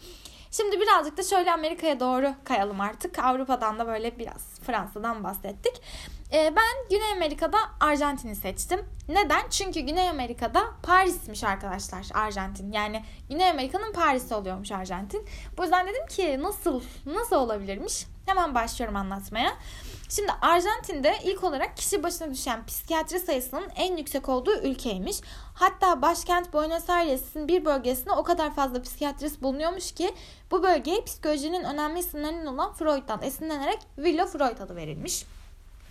Şimdi 0.52 0.80
birazcık 0.82 1.18
da 1.18 1.24
şöyle 1.24 1.52
Amerika'ya 1.52 2.00
doğru 2.00 2.34
kayalım 2.44 2.82
artık. 2.82 3.20
Avrupa'dan 3.20 3.80
da 3.80 3.88
böyle 3.88 4.20
biraz 4.20 4.60
Fransa'dan 4.60 5.24
bahsettik. 5.24 5.82
Ee, 6.34 6.54
ben 6.56 6.90
Güney 6.90 7.12
Amerika'da 7.12 7.58
Arjantin'i 7.80 8.36
seçtim. 8.36 8.86
Neden? 9.10 9.50
Çünkü 9.50 9.80
Güney 9.80 10.10
Amerika'da 10.10 10.64
Paris'miş 10.84 11.44
arkadaşlar 11.44 12.08
Arjantin. 12.14 12.72
Yani 12.72 13.04
Güney 13.30 13.50
Amerika'nın 13.50 13.94
Paris'i 13.94 14.36
oluyormuş 14.36 14.72
Arjantin. 14.72 15.26
Bu 15.58 15.62
yüzden 15.62 15.88
dedim 15.88 16.08
ki 16.08 16.40
nasıl 16.42 16.82
nasıl 17.06 17.36
olabilirmiş? 17.36 18.06
Hemen 18.26 18.56
başlıyorum 18.56 18.96
anlatmaya. 18.96 19.52
Şimdi 20.16 20.32
Arjantin'de 20.42 21.20
ilk 21.24 21.44
olarak 21.44 21.78
kişi 21.78 22.04
başına 22.04 22.34
düşen 22.34 22.66
psikiyatri 22.66 23.20
sayısının 23.20 23.70
en 23.76 23.98
yüksek 23.98 24.30
olduğu 24.30 24.62
ülkeymiş. 24.62 25.18
Hatta 25.54 26.02
başkent 26.02 26.54
Buenos 26.54 26.90
Aires'in 26.90 27.48
bir 27.48 27.66
bölgesinde 27.66 28.12
o 28.12 28.24
kadar 28.24 28.56
fazla 28.56 28.82
psikiyatrist 28.82 29.42
bulunuyormuş 29.42 29.92
ki 29.92 30.14
bu 30.52 30.64
bölgeye 30.64 31.02
psikolojinin 31.02 31.64
önemli 31.64 32.00
isimlerinden 32.00 32.46
olan 32.46 32.74
Freud'dan 32.74 33.22
esinlenerek 33.22 33.80
Villa 33.98 34.26
Freud 34.26 34.60
adı 34.60 34.76
verilmiş. 34.76 35.26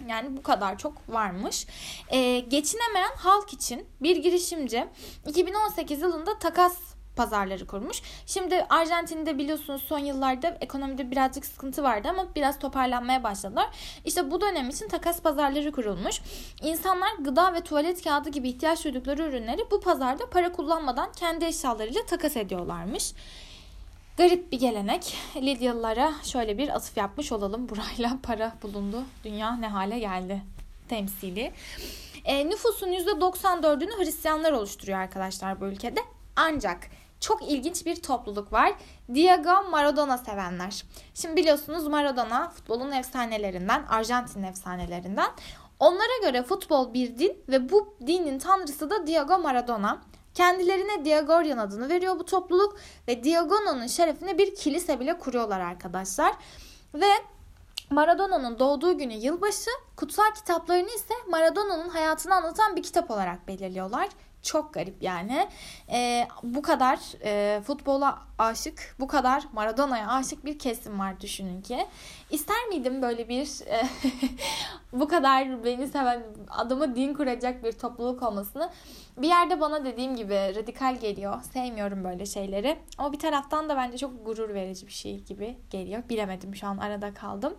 Yani 0.08 0.36
bu 0.36 0.42
kadar 0.42 0.78
çok 0.78 0.92
varmış. 1.08 1.66
Ee, 2.08 2.38
geçinemeyen 2.38 3.12
halk 3.16 3.52
için 3.52 3.86
bir 4.00 4.16
girişimci 4.16 4.88
2018 5.26 6.00
yılında 6.00 6.38
takas 6.38 6.76
pazarları 7.20 7.66
kurmuş. 7.66 8.02
Şimdi 8.26 8.66
Arjantin'de 8.68 9.38
biliyorsunuz 9.38 9.82
son 9.82 9.98
yıllarda 9.98 10.56
ekonomide 10.60 11.10
birazcık 11.10 11.44
sıkıntı 11.46 11.82
vardı 11.82 12.08
ama 12.08 12.34
biraz 12.34 12.58
toparlanmaya 12.58 13.24
başladılar. 13.24 13.66
İşte 14.04 14.30
bu 14.30 14.40
dönem 14.40 14.68
için 14.68 14.88
takas 14.88 15.22
pazarları 15.22 15.72
kurulmuş. 15.72 16.20
İnsanlar 16.62 17.08
gıda 17.18 17.54
ve 17.54 17.60
tuvalet 17.60 18.04
kağıdı 18.04 18.30
gibi 18.30 18.48
ihtiyaç 18.48 18.84
duydukları 18.84 19.22
ürünleri 19.22 19.60
bu 19.70 19.80
pazarda 19.80 20.30
para 20.30 20.52
kullanmadan 20.52 21.12
kendi 21.12 21.44
eşyalarıyla 21.44 22.06
takas 22.06 22.36
ediyorlarmış. 22.36 23.12
Garip 24.16 24.52
bir 24.52 24.60
gelenek. 24.60 25.16
Lidyalılara 25.36 26.12
şöyle 26.22 26.58
bir 26.58 26.68
atıf 26.68 26.96
yapmış 26.96 27.32
olalım. 27.32 27.68
Burayla 27.68 28.18
para 28.22 28.52
bulundu. 28.62 29.02
Dünya 29.24 29.56
ne 29.56 29.68
hale 29.68 29.98
geldi 29.98 30.42
temsili. 30.88 31.52
E, 32.24 32.48
nüfusun 32.48 32.88
%94'ünü 32.88 33.98
Hristiyanlar 33.98 34.52
oluşturuyor 34.52 34.98
arkadaşlar 34.98 35.60
bu 35.60 35.66
ülkede. 35.66 36.00
Ancak 36.36 36.90
çok 37.20 37.42
ilginç 37.42 37.86
bir 37.86 38.02
topluluk 38.02 38.52
var. 38.52 38.72
Diego 39.14 39.70
Maradona 39.70 40.18
sevenler. 40.18 40.84
Şimdi 41.14 41.36
biliyorsunuz 41.36 41.86
Maradona 41.86 42.48
futbolun 42.50 42.92
efsanelerinden, 42.92 43.84
Arjantin 43.88 44.42
efsanelerinden. 44.42 45.30
Onlara 45.80 46.18
göre 46.22 46.42
futbol 46.42 46.94
bir 46.94 47.18
din 47.18 47.44
ve 47.48 47.70
bu 47.70 47.94
dinin 48.06 48.38
tanrısı 48.38 48.90
da 48.90 49.06
Diego 49.06 49.38
Maradona. 49.38 50.02
Kendilerine 50.34 51.04
Diagoryan 51.04 51.58
adını 51.58 51.88
veriyor 51.88 52.18
bu 52.18 52.24
topluluk 52.24 52.76
ve 53.08 53.24
Diagono'nun 53.24 53.86
şerefine 53.86 54.38
bir 54.38 54.54
kilise 54.54 55.00
bile 55.00 55.18
kuruyorlar 55.18 55.60
arkadaşlar. 55.60 56.32
Ve 56.94 57.10
Maradona'nın 57.90 58.58
doğduğu 58.58 58.98
günü 58.98 59.12
yılbaşı, 59.12 59.70
kutsal 59.96 60.34
kitaplarını 60.34 60.90
ise 60.90 61.14
Maradona'nın 61.28 61.88
hayatını 61.88 62.34
anlatan 62.34 62.76
bir 62.76 62.82
kitap 62.82 63.10
olarak 63.10 63.48
belirliyorlar. 63.48 64.08
Çok 64.42 64.74
garip 64.74 65.02
yani. 65.02 65.48
E, 65.92 66.28
bu 66.42 66.62
kadar 66.62 66.98
e, 67.24 67.60
futbola 67.62 68.18
aşık, 68.40 68.96
bu 69.00 69.06
kadar 69.06 69.44
Maradona'ya 69.52 70.08
aşık 70.08 70.44
bir 70.44 70.58
kesim 70.58 70.98
var 70.98 71.20
düşünün 71.20 71.62
ki. 71.62 71.86
İster 72.30 72.66
miydim 72.68 73.02
böyle 73.02 73.28
bir 73.28 73.48
bu 74.92 75.08
kadar 75.08 75.64
beni 75.64 75.88
seven 75.88 76.22
adamı 76.48 76.96
din 76.96 77.14
kuracak 77.14 77.64
bir 77.64 77.72
topluluk 77.72 78.22
olmasını? 78.22 78.70
Bir 79.18 79.28
yerde 79.28 79.60
bana 79.60 79.84
dediğim 79.84 80.16
gibi 80.16 80.34
radikal 80.34 80.96
geliyor. 80.96 81.42
Sevmiyorum 81.52 82.04
böyle 82.04 82.26
şeyleri. 82.26 82.78
Ama 82.98 83.12
bir 83.12 83.18
taraftan 83.18 83.68
da 83.68 83.76
bence 83.76 83.98
çok 83.98 84.26
gurur 84.26 84.54
verici 84.54 84.86
bir 84.86 84.92
şey 84.92 85.20
gibi 85.20 85.58
geliyor. 85.70 86.02
Bilemedim 86.08 86.56
şu 86.56 86.66
an 86.66 86.78
arada 86.78 87.14
kaldım. 87.14 87.54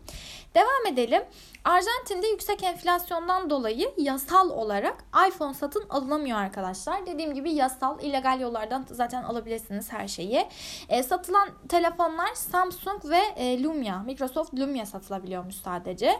Devam 0.56 0.94
edelim. 0.94 1.24
Arjantin'de 1.66 2.28
yüksek 2.28 2.64
enflasyondan 2.64 3.50
dolayı 3.50 3.94
yasal 3.98 4.50
olarak 4.50 5.04
iPhone 5.28 5.54
satın 5.54 5.84
alınamıyor 5.90 6.38
arkadaşlar. 6.38 7.06
Dediğim 7.06 7.34
gibi 7.34 7.52
yasal, 7.52 8.00
illegal 8.04 8.40
yollardan 8.40 8.86
zaten 8.92 9.24
alabilirsiniz 9.24 9.94
her 9.94 10.08
şeyi. 10.08 10.48
E, 10.90 11.04
satılan 11.04 11.50
telefonlar 11.70 12.34
Samsung 12.36 13.06
ve 13.06 13.20
e, 13.36 13.63
Lumia, 13.63 14.00
Microsoft 14.00 14.54
Lumia 14.54 14.86
satılabiliyormuş 14.86 15.56
sadece. 15.56 16.20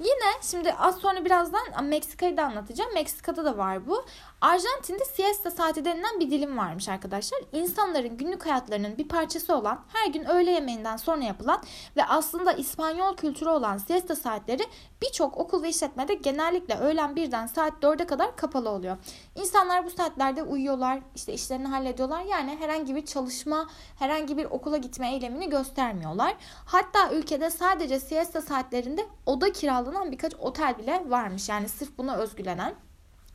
Yine 0.00 0.42
şimdi 0.42 0.72
az 0.72 0.98
sonra 0.98 1.24
birazdan 1.24 1.84
Meksika'yı 1.84 2.36
da 2.36 2.44
anlatacağım. 2.44 2.94
Meksika'da 2.94 3.44
da 3.44 3.58
var 3.58 3.86
bu. 3.86 4.04
Arjantin'de 4.42 5.04
siesta 5.04 5.50
saati 5.50 5.84
denilen 5.84 6.20
bir 6.20 6.30
dilim 6.30 6.58
varmış 6.58 6.88
arkadaşlar. 6.88 7.40
İnsanların 7.52 8.16
günlük 8.16 8.46
hayatlarının 8.46 8.98
bir 8.98 9.08
parçası 9.08 9.56
olan 9.56 9.80
her 9.92 10.10
gün 10.10 10.24
öğle 10.24 10.50
yemeğinden 10.50 10.96
sonra 10.96 11.24
yapılan 11.24 11.62
ve 11.96 12.04
aslında 12.04 12.52
İspanyol 12.52 13.16
kültürü 13.16 13.48
olan 13.48 13.78
siesta 13.78 14.16
saatleri 14.16 14.62
birçok 15.02 15.38
okul 15.38 15.62
ve 15.62 15.68
işletmede 15.68 16.14
genellikle 16.14 16.74
öğlen 16.74 17.16
birden 17.16 17.46
saat 17.46 17.72
4'e 17.82 18.06
kadar 18.06 18.36
kapalı 18.36 18.70
oluyor. 18.70 18.96
İnsanlar 19.34 19.84
bu 19.84 19.90
saatlerde 19.90 20.42
uyuyorlar, 20.42 21.00
işte 21.14 21.32
işlerini 21.32 21.68
hallediyorlar. 21.68 22.22
Yani 22.22 22.56
herhangi 22.60 22.94
bir 22.94 23.06
çalışma, 23.06 23.68
herhangi 23.98 24.36
bir 24.36 24.44
okula 24.44 24.76
gitme 24.76 25.12
eylemini 25.14 25.50
göstermiyorlar. 25.50 26.36
Hatta 26.64 27.10
ülkede 27.12 27.50
sadece 27.50 28.00
siesta 28.00 28.40
saatlerinde 28.40 29.06
oda 29.26 29.52
kiralanan 29.52 30.12
birkaç 30.12 30.34
otel 30.34 30.78
bile 30.78 31.02
varmış. 31.08 31.48
Yani 31.48 31.68
sırf 31.68 31.98
buna 31.98 32.16
özgülenen 32.16 32.74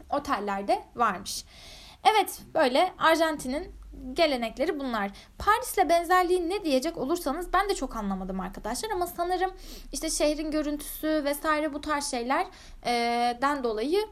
otellerde 0.10 0.84
varmış. 0.96 1.46
Evet 2.04 2.42
böyle 2.54 2.94
Arjantin'in 2.98 3.76
gelenekleri 4.14 4.80
bunlar. 4.80 5.12
Paris'le 5.38 5.90
benzerliği 5.90 6.50
ne 6.50 6.64
diyecek 6.66 6.98
olursanız 6.98 7.54
ben 7.54 7.70
de 7.70 7.76
çok 7.76 7.96
anlamadım 7.96 8.40
arkadaşlar 8.40 8.90
ama 8.90 9.08
sanırım 9.08 9.52
işte 9.92 10.10
şehrin 10.10 10.52
görüntüsü 10.52 11.22
vesaire 11.26 11.74
bu 11.74 11.82
tarz 11.82 12.12
şeylerden 12.12 13.64
dolayı 13.64 14.06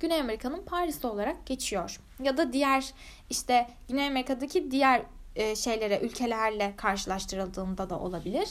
Güney 0.00 0.20
Amerika'nın 0.20 0.62
Paris'i 0.62 1.06
olarak 1.06 1.46
geçiyor. 1.46 2.00
Ya 2.22 2.36
da 2.36 2.52
diğer 2.52 2.92
işte 3.30 3.68
Güney 3.88 4.08
Amerika'daki 4.08 4.70
diğer 4.70 5.02
şeylere 5.56 6.00
ülkelerle 6.00 6.74
karşılaştırıldığında 6.76 7.90
da 7.90 7.98
olabilir. 7.98 8.48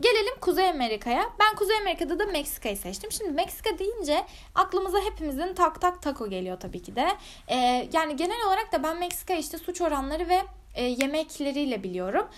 Gelelim 0.00 0.40
Kuzey 0.40 0.68
Amerika'ya. 0.68 1.30
Ben 1.40 1.56
Kuzey 1.56 1.76
Amerika'da 1.76 2.18
da 2.18 2.26
Meksika'yı 2.26 2.76
seçtim. 2.76 3.12
Şimdi 3.12 3.30
Meksika 3.30 3.78
deyince 3.78 4.26
aklımıza 4.54 4.98
hepimizin 5.00 5.54
tak 5.54 5.80
tak 5.80 6.02
taco 6.02 6.30
geliyor 6.30 6.60
tabii 6.60 6.82
ki 6.82 6.96
de. 6.96 7.08
Ee, 7.48 7.88
yani 7.92 8.16
genel 8.16 8.46
olarak 8.46 8.72
da 8.72 8.82
ben 8.82 8.98
Meksika 8.98 9.34
işte 9.34 9.58
suç 9.58 9.80
oranları 9.80 10.28
ve 10.28 10.42
e, 10.74 10.84
yemekleriyle 10.84 11.82
biliyorum. 11.82 12.28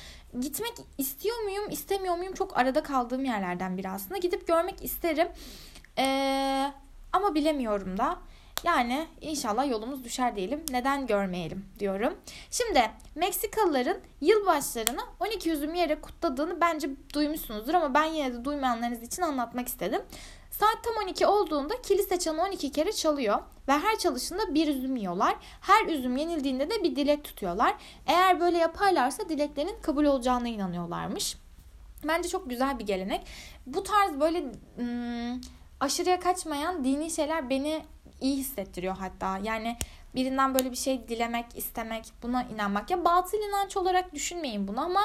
Gitmek 0.41 0.73
istiyor 0.99 1.39
muyum, 1.39 1.71
istemiyor 1.71 2.17
muyum? 2.17 2.35
Çok 2.35 2.59
arada 2.59 2.83
kaldığım 2.83 3.25
yerlerden 3.25 3.79
biri 3.79 3.89
aslında. 3.89 4.19
Gidip 4.19 4.47
görmek 4.47 4.85
isterim. 4.85 5.29
Ee, 5.99 6.73
ama 7.13 7.35
bilemiyorum 7.35 7.99
da. 7.99 8.19
Yani 8.65 9.07
inşallah 9.21 9.71
yolumuz 9.71 10.05
düşer 10.05 10.37
diyelim. 10.37 10.65
Neden 10.71 11.07
görmeyelim 11.07 11.65
diyorum. 11.79 12.15
Şimdi 12.51 12.91
Meksikalıların 13.15 13.97
yılbaşlarını 14.21 15.01
12 15.21 15.51
üzüm 15.51 15.75
yiyerek 15.75 16.03
kutladığını 16.03 16.61
bence 16.61 16.91
duymuşsunuzdur 17.15 17.75
ama 17.75 17.95
ben 17.95 18.05
yine 18.05 18.33
de 18.35 18.45
duymayanlarınız 18.45 19.03
için 19.03 19.23
anlatmak 19.23 19.69
istedim. 19.69 20.03
Saat 20.51 20.85
tam 20.85 21.05
12 21.05 21.27
olduğunda 21.27 21.83
kilise 21.83 22.19
çanı 22.19 22.43
12 22.43 22.73
kere 22.73 22.93
çalıyor 22.93 23.39
ve 23.69 23.73
her 23.73 23.99
çalışında 23.99 24.55
bir 24.55 24.69
üzüm 24.69 24.97
yiyorlar. 24.97 25.37
Her 25.61 25.87
üzüm 25.87 26.17
yenildiğinde 26.17 26.71
de 26.71 26.83
bir 26.83 26.97
dilek 26.97 27.25
tutuyorlar. 27.25 27.75
Eğer 28.07 28.41
böyle 28.41 28.59
yaparlarsa 28.59 29.29
dileklerin 29.29 29.77
kabul 29.83 30.05
olacağına 30.05 30.49
inanıyorlarmış. 30.49 31.37
Bence 32.05 32.29
çok 32.29 32.51
güzel 32.51 32.79
bir 32.79 32.87
gelenek. 32.87 33.27
Bu 33.67 33.83
tarz 33.83 34.21
böyle 34.21 34.45
ım, 34.79 35.41
aşırıya 35.81 36.21
kaçmayan 36.21 36.85
dini 36.85 37.11
şeyler 37.11 37.51
beni 37.51 37.83
iyi 38.21 38.37
hissettiriyor 38.37 38.97
hatta. 38.97 39.39
Yani 39.39 39.77
birinden 40.15 40.55
böyle 40.55 40.71
bir 40.71 40.77
şey 40.77 41.09
dilemek, 41.09 41.47
istemek, 41.57 42.05
buna 42.23 42.43
inanmak. 42.43 42.91
Ya 42.91 43.05
batıl 43.05 43.39
inanç 43.39 43.77
olarak 43.77 44.15
düşünmeyin 44.15 44.69
bunu 44.69 44.81
ama 44.81 45.01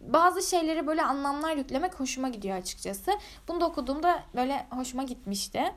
bazı 0.00 0.42
şeylere 0.50 0.86
böyle 0.86 1.02
anlamlar 1.02 1.56
yüklemek 1.56 2.00
hoşuma 2.00 2.28
gidiyor 2.28 2.56
açıkçası. 2.56 3.12
Bunu 3.48 3.60
da 3.60 3.66
okuduğumda 3.66 4.22
böyle 4.34 4.66
hoşuma 4.70 5.02
gitmişti. 5.02 5.74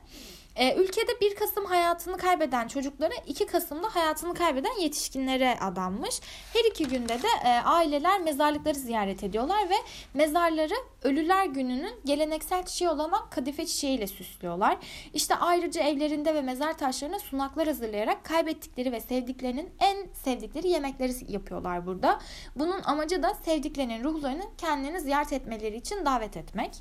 E, 0.56 0.74
ülkede 0.74 1.20
1 1.20 1.34
Kasım 1.34 1.64
hayatını 1.64 2.16
kaybeden 2.16 2.68
çocuklara 2.68 3.14
2 3.26 3.46
Kasım'da 3.46 3.94
hayatını 3.94 4.34
kaybeden 4.34 4.80
yetişkinlere 4.80 5.58
adanmış. 5.60 6.20
Her 6.52 6.70
iki 6.70 6.88
günde 6.88 7.22
de 7.22 7.28
e, 7.44 7.48
aileler 7.48 8.20
mezarlıkları 8.20 8.74
ziyaret 8.74 9.24
ediyorlar 9.24 9.70
ve 9.70 9.74
mezarları 10.14 10.74
Ölüler 11.02 11.46
Günü'nün 11.46 11.92
geleneksel 12.04 12.66
çiçeği 12.66 12.90
olan 12.90 13.30
kadife 13.30 13.66
çiçeğiyle 13.66 14.06
süslüyorlar. 14.06 14.76
İşte 15.14 15.34
ayrıca 15.34 15.82
evlerinde 15.82 16.34
ve 16.34 16.42
mezar 16.42 16.78
taşlarına 16.78 17.18
sunaklar 17.18 17.66
hazırlayarak 17.66 18.24
kaybettikleri 18.24 18.92
ve 18.92 19.00
sevdiklerinin 19.00 19.70
en 19.80 19.96
sevdikleri 20.12 20.68
yemekleri 20.68 21.32
yapıyorlar 21.32 21.86
burada. 21.86 22.20
Bunun 22.56 22.82
amacı 22.82 23.22
da 23.22 23.34
sevdiklerinin 23.34 24.04
ruhlarını 24.04 24.42
kendilerini 24.58 25.00
ziyaret 25.00 25.32
etmeleri 25.32 25.76
için 25.76 26.04
davet 26.04 26.36
etmek. 26.36 26.74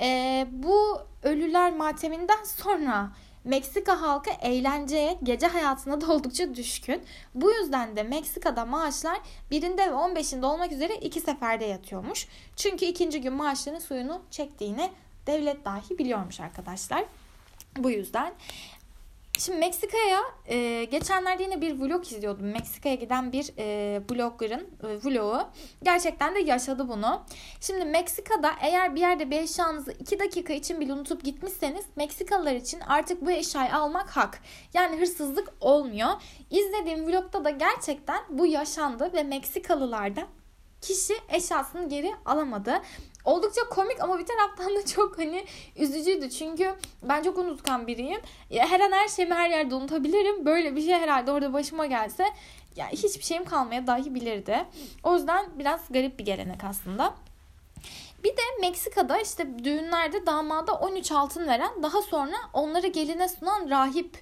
E, 0.00 0.46
bu 0.52 1.00
ölüler 1.22 1.76
mateminden 1.76 2.44
sonra 2.44 3.10
Meksika 3.44 4.00
halkı 4.00 4.30
eğlenceye, 4.42 5.18
gece 5.22 5.46
hayatına 5.46 6.00
da 6.00 6.12
oldukça 6.12 6.54
düşkün. 6.54 7.02
Bu 7.34 7.52
yüzden 7.52 7.96
de 7.96 8.02
Meksika'da 8.02 8.64
maaşlar 8.64 9.18
birinde 9.50 9.82
ve 9.86 9.94
15'inde 9.94 10.46
olmak 10.46 10.72
üzere 10.72 10.96
iki 10.96 11.20
seferde 11.20 11.64
yatıyormuş. 11.64 12.28
Çünkü 12.56 12.84
ikinci 12.84 13.20
gün 13.20 13.32
maaşların 13.32 13.78
suyunu 13.78 14.22
çektiğini 14.30 14.90
devlet 15.26 15.64
dahi 15.64 15.98
biliyormuş 15.98 16.40
arkadaşlar. 16.40 17.04
Bu 17.76 17.90
yüzden. 17.90 18.34
Şimdi 19.38 19.58
Meksika'ya 19.58 20.20
e, 20.48 20.84
geçenlerde 20.84 21.42
yine 21.42 21.60
bir 21.60 21.80
vlog 21.80 22.12
izliyordum. 22.12 22.46
Meksika'ya 22.46 22.94
giden 22.94 23.32
bir 23.32 23.52
e, 23.58 24.00
blogger'ın 24.10 24.60
e, 24.60 24.86
vlogu. 25.04 25.40
Gerçekten 25.82 26.34
de 26.34 26.40
yaşadı 26.40 26.88
bunu. 26.88 27.22
Şimdi 27.60 27.84
Meksika'da 27.84 28.50
eğer 28.60 28.94
bir 28.94 29.00
yerde 29.00 29.30
bir 29.30 29.40
eşyanızı 29.40 29.92
2 29.92 30.18
dakika 30.18 30.52
için 30.52 30.80
bile 30.80 30.92
unutup 30.92 31.24
gitmişseniz 31.24 31.84
Meksikalılar 31.96 32.54
için 32.54 32.80
artık 32.80 33.26
bu 33.26 33.30
eşyayı 33.30 33.74
almak 33.74 34.16
hak. 34.16 34.40
Yani 34.74 35.00
hırsızlık 35.00 35.52
olmuyor. 35.60 36.10
İzlediğim 36.50 37.06
vlogda 37.06 37.44
da 37.44 37.50
gerçekten 37.50 38.20
bu 38.30 38.46
yaşandı 38.46 39.12
ve 39.14 39.22
Meksikalılar 39.22 40.16
da 40.16 40.26
kişi 40.80 41.14
eşyasını 41.28 41.88
geri 41.88 42.14
alamadı. 42.24 42.82
Oldukça 43.28 43.60
komik 43.70 44.00
ama 44.00 44.18
bir 44.18 44.26
taraftan 44.26 44.76
da 44.76 44.86
çok 44.86 45.18
hani 45.18 45.44
üzücüydü. 45.76 46.30
Çünkü 46.30 46.74
ben 47.02 47.22
çok 47.22 47.38
unutkan 47.38 47.86
biriyim. 47.86 48.20
Her 48.50 48.80
an 48.80 48.92
her 48.92 49.08
şeyimi 49.08 49.34
her 49.34 49.50
yerde 49.50 49.74
unutabilirim. 49.74 50.46
Böyle 50.46 50.76
bir 50.76 50.80
şey 50.80 50.94
herhalde 50.94 51.32
orada 51.32 51.52
başıma 51.52 51.86
gelse 51.86 52.24
ya 52.76 52.88
hiçbir 52.88 53.24
şeyim 53.24 53.44
kalmaya 53.44 53.86
dahi 53.86 54.14
bilirdi. 54.14 54.64
O 55.02 55.14
yüzden 55.14 55.46
biraz 55.58 55.80
garip 55.90 56.18
bir 56.18 56.24
gelenek 56.24 56.64
aslında. 56.64 57.14
Bir 58.24 58.30
de 58.30 58.42
Meksika'da 58.60 59.20
işte 59.20 59.64
düğünlerde 59.64 60.26
damada 60.26 60.72
13 60.72 61.12
altın 61.12 61.46
veren 61.46 61.82
daha 61.82 62.02
sonra 62.02 62.36
onları 62.52 62.86
geline 62.86 63.28
sunan 63.28 63.70
rahip 63.70 64.18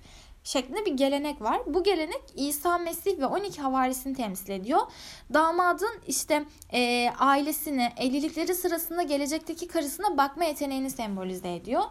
şeklinde 0.46 0.86
bir 0.86 0.92
gelenek 0.92 1.42
var. 1.42 1.60
Bu 1.66 1.82
gelenek 1.82 2.22
İsa 2.34 2.78
Mesih 2.78 3.18
ve 3.18 3.26
12 3.26 3.60
havarisini 3.60 4.14
temsil 4.14 4.50
ediyor. 4.50 4.80
Damadın 5.34 6.00
işte 6.06 6.44
e, 6.72 7.10
ailesini, 7.18 7.92
evlilikleri 7.96 8.54
sırasında 8.54 9.02
gelecekteki 9.02 9.68
karısına 9.68 10.16
bakma 10.16 10.44
yeteneğini 10.44 10.90
sembolize 10.90 11.54
ediyor. 11.54 11.82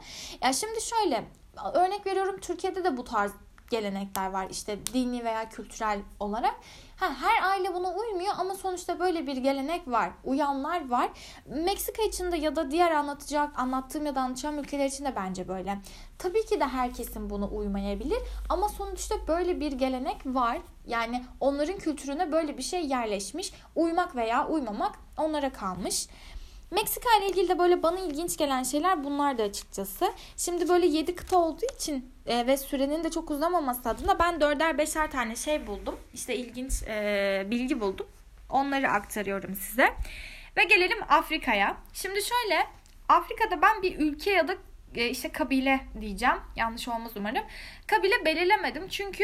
Ya 0.42 0.54
şimdi 0.54 0.82
şöyle 0.82 1.26
örnek 1.74 2.06
veriyorum 2.06 2.40
Türkiye'de 2.42 2.84
de 2.84 2.98
bu 2.98 3.04
tarz 3.04 3.32
gelenekler 3.70 4.30
var 4.30 4.48
işte 4.52 4.86
dini 4.94 5.26
veya 5.26 5.50
kültürel 5.50 6.00
olarak. 6.20 6.56
Ha, 6.98 7.10
her 7.22 7.50
aile 7.50 7.74
buna 7.74 7.94
uymuyor 7.94 8.34
ama 8.38 8.56
sonuçta 8.56 9.00
böyle 9.00 9.28
bir 9.28 9.38
gelenek 9.38 9.88
var. 9.88 10.12
Uyanlar 10.24 10.90
var. 10.90 11.10
Meksika 11.46 12.04
için 12.04 12.32
de 12.32 12.38
ya 12.38 12.56
da 12.56 12.72
diğer 12.72 12.92
anlatacak, 12.92 13.60
anlattığım 13.60 14.06
ya 14.06 14.16
da 14.16 14.22
anlatacağım 14.22 14.60
ülkeler 14.60 14.86
için 14.86 15.06
de 15.06 15.16
bence 15.16 15.48
böyle. 15.48 15.78
Tabii 16.18 16.46
ki 16.46 16.60
de 16.60 16.66
herkesin 16.66 17.30
buna 17.30 17.48
uymayabilir 17.48 18.20
ama 18.50 18.70
sonuçta 18.70 19.16
böyle 19.28 19.60
bir 19.60 19.72
gelenek 19.72 20.26
var. 20.26 20.58
Yani 20.88 21.26
onların 21.40 21.78
kültürüne 21.78 22.32
böyle 22.32 22.58
bir 22.58 22.64
şey 22.64 22.86
yerleşmiş. 22.88 23.54
Uymak 23.76 24.16
veya 24.16 24.48
uymamak 24.48 24.96
onlara 25.18 25.54
kalmış. 25.54 26.08
Meksika 26.72 27.10
ile 27.20 27.30
ilgili 27.30 27.50
de 27.50 27.60
böyle 27.60 27.84
bana 27.84 28.00
ilginç 28.00 28.38
gelen 28.38 28.64
şeyler 28.64 29.04
bunlar 29.04 29.38
da 29.38 29.44
açıkçası. 29.44 30.14
Şimdi 30.38 30.70
böyle 30.70 30.86
7 30.86 31.16
kıta 31.16 31.38
olduğu 31.38 31.66
için 31.76 32.14
e, 32.26 32.48
ve 32.48 32.58
sürenin 32.58 33.04
de 33.04 33.10
çok 33.10 33.32
uzamaması 33.32 33.90
adına 33.90 34.20
ben 34.20 34.34
4'er 34.34 34.78
5'er 34.78 35.10
tane 35.10 35.36
şey 35.36 35.68
buldum. 35.68 36.00
İşte 36.14 36.36
ilginç 36.36 36.84
e, 36.88 37.48
bilgi 37.52 37.80
buldum. 37.80 38.08
Onları 38.50 38.90
aktarıyorum 38.90 39.56
size. 39.56 39.94
Ve 40.58 40.64
gelelim 40.64 40.98
Afrika'ya. 41.10 41.78
Şimdi 41.94 42.20
şöyle 42.22 42.68
Afrika'da 43.10 43.62
ben 43.62 43.82
bir 43.82 44.00
ülke 44.00 44.32
ya 44.32 44.48
da 44.48 44.56
e, 44.96 45.10
işte 45.10 45.30
kabile 45.30 45.80
diyeceğim. 46.02 46.38
Yanlış 46.56 46.88
olmaz 46.88 47.12
umarım. 47.16 47.44
Kabile 47.88 48.26
belirlemedim. 48.26 48.88
Çünkü 48.88 49.24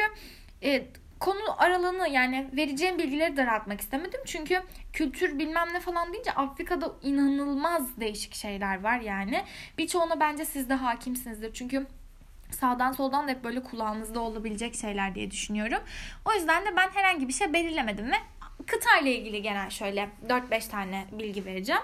e, 0.63 0.87
konu 1.21 1.63
aralığını 1.63 2.09
yani 2.09 2.49
vereceğim 2.53 2.97
bilgileri 2.97 3.37
daraltmak 3.37 3.81
istemedim. 3.81 4.21
Çünkü 4.25 4.61
kültür 4.93 5.39
bilmem 5.39 5.67
ne 5.73 5.79
falan 5.79 6.13
deyince 6.13 6.31
Afrika'da 6.31 6.91
inanılmaz 7.01 7.99
değişik 7.99 8.35
şeyler 8.35 8.83
var 8.83 8.99
yani. 8.99 9.43
Birçoğuna 9.77 10.19
bence 10.19 10.45
siz 10.45 10.69
de 10.69 10.73
hakimsinizdir. 10.73 11.53
Çünkü 11.53 11.87
sağdan 12.51 12.91
soldan 12.91 13.27
da 13.27 13.31
hep 13.31 13.43
böyle 13.43 13.63
kulağınızda 13.63 14.19
olabilecek 14.19 14.75
şeyler 14.75 15.15
diye 15.15 15.31
düşünüyorum. 15.31 15.79
O 16.25 16.33
yüzden 16.33 16.65
de 16.65 16.75
ben 16.75 16.89
herhangi 16.89 17.27
bir 17.27 17.33
şey 17.33 17.53
belirlemedim 17.53 18.11
ve 18.11 18.15
kıta 18.67 18.97
ile 19.01 19.15
ilgili 19.15 19.41
genel 19.41 19.69
şöyle 19.69 20.09
4-5 20.27 20.69
tane 20.69 21.05
bilgi 21.11 21.45
vereceğim. 21.45 21.81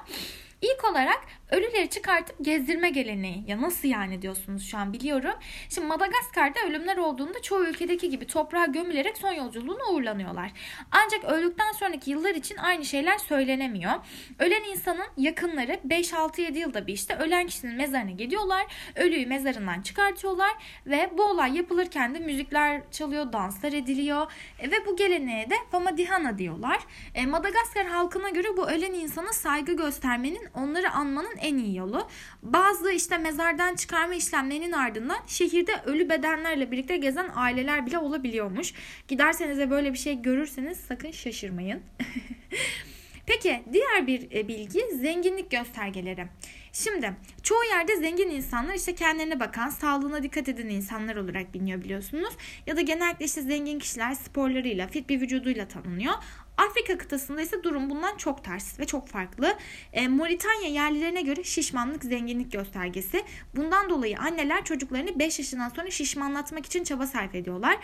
İlk 0.62 0.92
olarak 0.92 1.22
ölüleri 1.52 1.90
çıkartıp 1.90 2.36
gezdirme 2.42 2.90
geleneği. 2.90 3.44
Ya 3.48 3.62
nasıl 3.62 3.88
yani 3.88 4.22
diyorsunuz 4.22 4.68
şu 4.68 4.78
an 4.78 4.94
biliyorum. 4.94 5.34
Şimdi 5.70 5.88
Madagaskar'da 5.88 6.60
ölümler 6.70 6.98
olduğunda 6.98 7.42
çoğu 7.42 7.64
ülkedeki 7.66 8.10
gibi 8.10 8.28
toprağa 8.28 8.66
gömülerek 8.66 9.18
son 9.18 9.32
yolculuğuna 9.32 9.90
uğurlanıyorlar. 9.92 10.52
Ancak 10.92 11.24
öldükten 11.24 11.72
sonraki 11.72 12.12
yıllar 12.12 12.36
için 12.36 12.58
aynı 12.58 12.86
şeyler 12.86 13.18
söylenemiyor. 13.18 13.94
Ölen 14.40 14.64
insanın 14.64 15.08
yakınları 15.18 15.80
5-6-7 15.88 16.58
yılda 16.58 16.88
bir 16.88 16.94
işte 16.94 17.16
ölen 17.16 17.48
kişinin 17.48 17.76
mezarına 17.76 18.12
gidiyorlar. 18.12 18.66
Ölüyü 18.96 19.26
mezarından 19.26 19.82
çıkartıyorlar 19.82 20.52
ve 20.86 21.10
bu 21.18 21.24
olay 21.24 21.58
yapılırken 21.58 22.16
de 22.16 22.20
müzikler 22.20 22.82
çalıyor, 22.92 23.34
danslar 23.34 23.74
ediliyor 23.74 24.32
e, 24.60 24.72
ve 24.72 24.86
bu 24.86 24.96
geleneğe 24.96 25.50
de 25.50 25.56
Famadihana 25.72 26.38
diyorlar. 26.38 26.80
E, 27.16 27.26
Madagaskar 27.26 27.86
halkına 27.86 28.30
göre 28.30 28.58
bu 28.58 28.70
ölen 28.70 28.94
insana 28.94 29.34
saygı 29.34 29.74
göstermenin 29.74 30.48
onları 30.54 30.92
anmanın 30.92 31.37
en 31.42 31.58
iyi 31.58 31.78
yolu. 31.78 32.08
Bazı 32.44 32.92
işte 32.92 33.18
mezardan 33.18 33.76
çıkarma 33.76 34.16
işlemlerinin 34.16 34.72
ardından 34.72 35.18
şehirde 35.28 35.72
ölü 35.86 36.10
bedenlerle 36.10 36.72
birlikte 36.72 36.98
gezen 36.98 37.30
aileler 37.36 37.86
bile 37.86 37.98
olabiliyormuş. 37.98 38.74
Giderseniz 39.08 39.58
de 39.58 39.70
böyle 39.70 39.94
bir 39.94 39.98
şey 39.98 40.22
görürseniz 40.22 40.78
sakın 40.78 41.12
şaşırmayın. 41.12 41.82
Peki 43.28 43.64
diğer 43.74 44.08
bir 44.08 44.32
e, 44.32 44.48
bilgi 44.48 44.82
zenginlik 44.96 45.52
göstergeleri. 45.52 46.28
Şimdi 46.74 47.14
çoğu 47.44 47.64
yerde 47.64 47.96
zengin 47.96 48.30
insanlar 48.30 48.74
işte 48.74 48.96
kendilerine 48.96 49.40
bakan, 49.40 49.70
sağlığına 49.70 50.24
dikkat 50.24 50.50
eden 50.50 50.70
insanlar 50.70 51.16
olarak 51.16 51.54
biliniyor 51.54 51.84
biliyorsunuz. 51.84 52.34
Ya 52.68 52.78
da 52.78 52.82
genellikle 52.82 53.26
işte 53.26 53.42
zengin 53.42 53.80
kişiler 53.80 54.14
sporlarıyla, 54.14 54.88
fit 54.88 55.10
bir 55.10 55.22
vücuduyla 55.22 55.68
tanınıyor. 55.68 56.14
Afrika 56.58 56.98
kıtasında 56.98 57.42
ise 57.42 57.64
durum 57.64 57.90
bundan 57.90 58.18
çok 58.18 58.44
ters 58.44 58.80
ve 58.80 58.86
çok 58.86 59.08
farklı. 59.08 59.58
E, 59.94 60.08
Moritanya 60.08 60.70
yerlilerine 60.70 61.22
göre 61.22 61.44
şişmanlık 61.44 62.04
zenginlik 62.04 62.52
göstergesi. 62.52 63.24
Bundan 63.56 63.90
dolayı 63.90 64.20
anneler 64.20 64.66
çocuklarını 64.66 65.20
5 65.20 65.40
yaşından 65.40 65.70
sonra 65.70 65.92
şişmanlatmak 65.92 66.66
için 66.66 66.84
çaba 66.84 67.08
sarf 67.08 67.36
ediyorlar. 67.36 67.78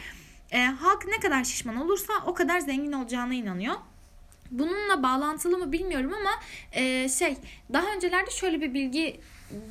E, 0.51 0.63
halk 0.63 1.05
ne 1.07 1.19
kadar 1.19 1.43
şişman 1.43 1.75
olursa 1.75 2.13
o 2.25 2.33
kadar 2.33 2.59
zengin 2.59 2.91
olacağına 2.91 3.33
inanıyor. 3.33 3.75
Bununla 4.51 5.03
bağlantılı 5.03 5.57
mı 5.57 5.71
bilmiyorum 5.71 6.13
ama 6.19 6.31
e, 6.71 7.09
şey 7.09 7.37
daha 7.73 7.93
öncelerde 7.95 8.31
şöyle 8.31 8.61
bir 8.61 8.73
bilgi 8.73 9.19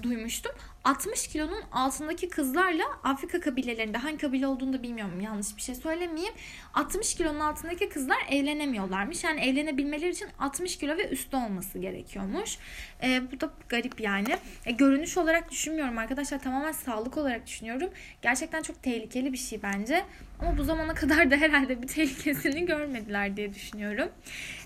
duymuştum. 0.02 0.52
60 0.84 1.26
kilonun 1.28 1.62
altındaki 1.72 2.28
kızlarla 2.28 2.84
Afrika 3.04 3.40
kabilelerinde 3.40 3.98
hangi 3.98 4.16
kabile 4.16 4.46
olduğunu 4.46 4.72
da 4.72 4.82
bilmiyorum 4.82 5.20
yanlış 5.20 5.56
bir 5.56 5.62
şey 5.62 5.74
söylemeyeyim. 5.74 6.34
60 6.74 7.14
kilonun 7.14 7.40
altındaki 7.40 7.88
kızlar 7.88 8.18
evlenemiyorlarmış. 8.30 9.24
Yani 9.24 9.40
evlenebilmeleri 9.40 10.10
için 10.10 10.28
60 10.38 10.78
kilo 10.78 10.96
ve 10.96 11.08
üstü 11.08 11.36
olması 11.36 11.78
gerekiyormuş. 11.78 12.58
E, 13.02 13.22
bu 13.32 13.40
da 13.40 13.50
garip 13.68 14.00
yani. 14.00 14.36
E, 14.66 14.72
görünüş 14.72 15.18
olarak 15.18 15.50
düşünmüyorum 15.50 15.98
arkadaşlar. 15.98 16.42
Tamamen 16.42 16.72
sağlık 16.72 17.16
olarak 17.16 17.46
düşünüyorum. 17.46 17.90
Gerçekten 18.22 18.62
çok 18.62 18.82
tehlikeli 18.82 19.32
bir 19.32 19.38
şey 19.38 19.62
bence. 19.62 20.04
Ama 20.40 20.58
bu 20.58 20.64
zamana 20.64 20.94
kadar 20.94 21.30
da 21.30 21.36
herhalde 21.36 21.82
bir 21.82 21.88
tehlikesini 21.88 22.66
görmediler 22.66 23.36
diye 23.36 23.54
düşünüyorum. 23.54 24.08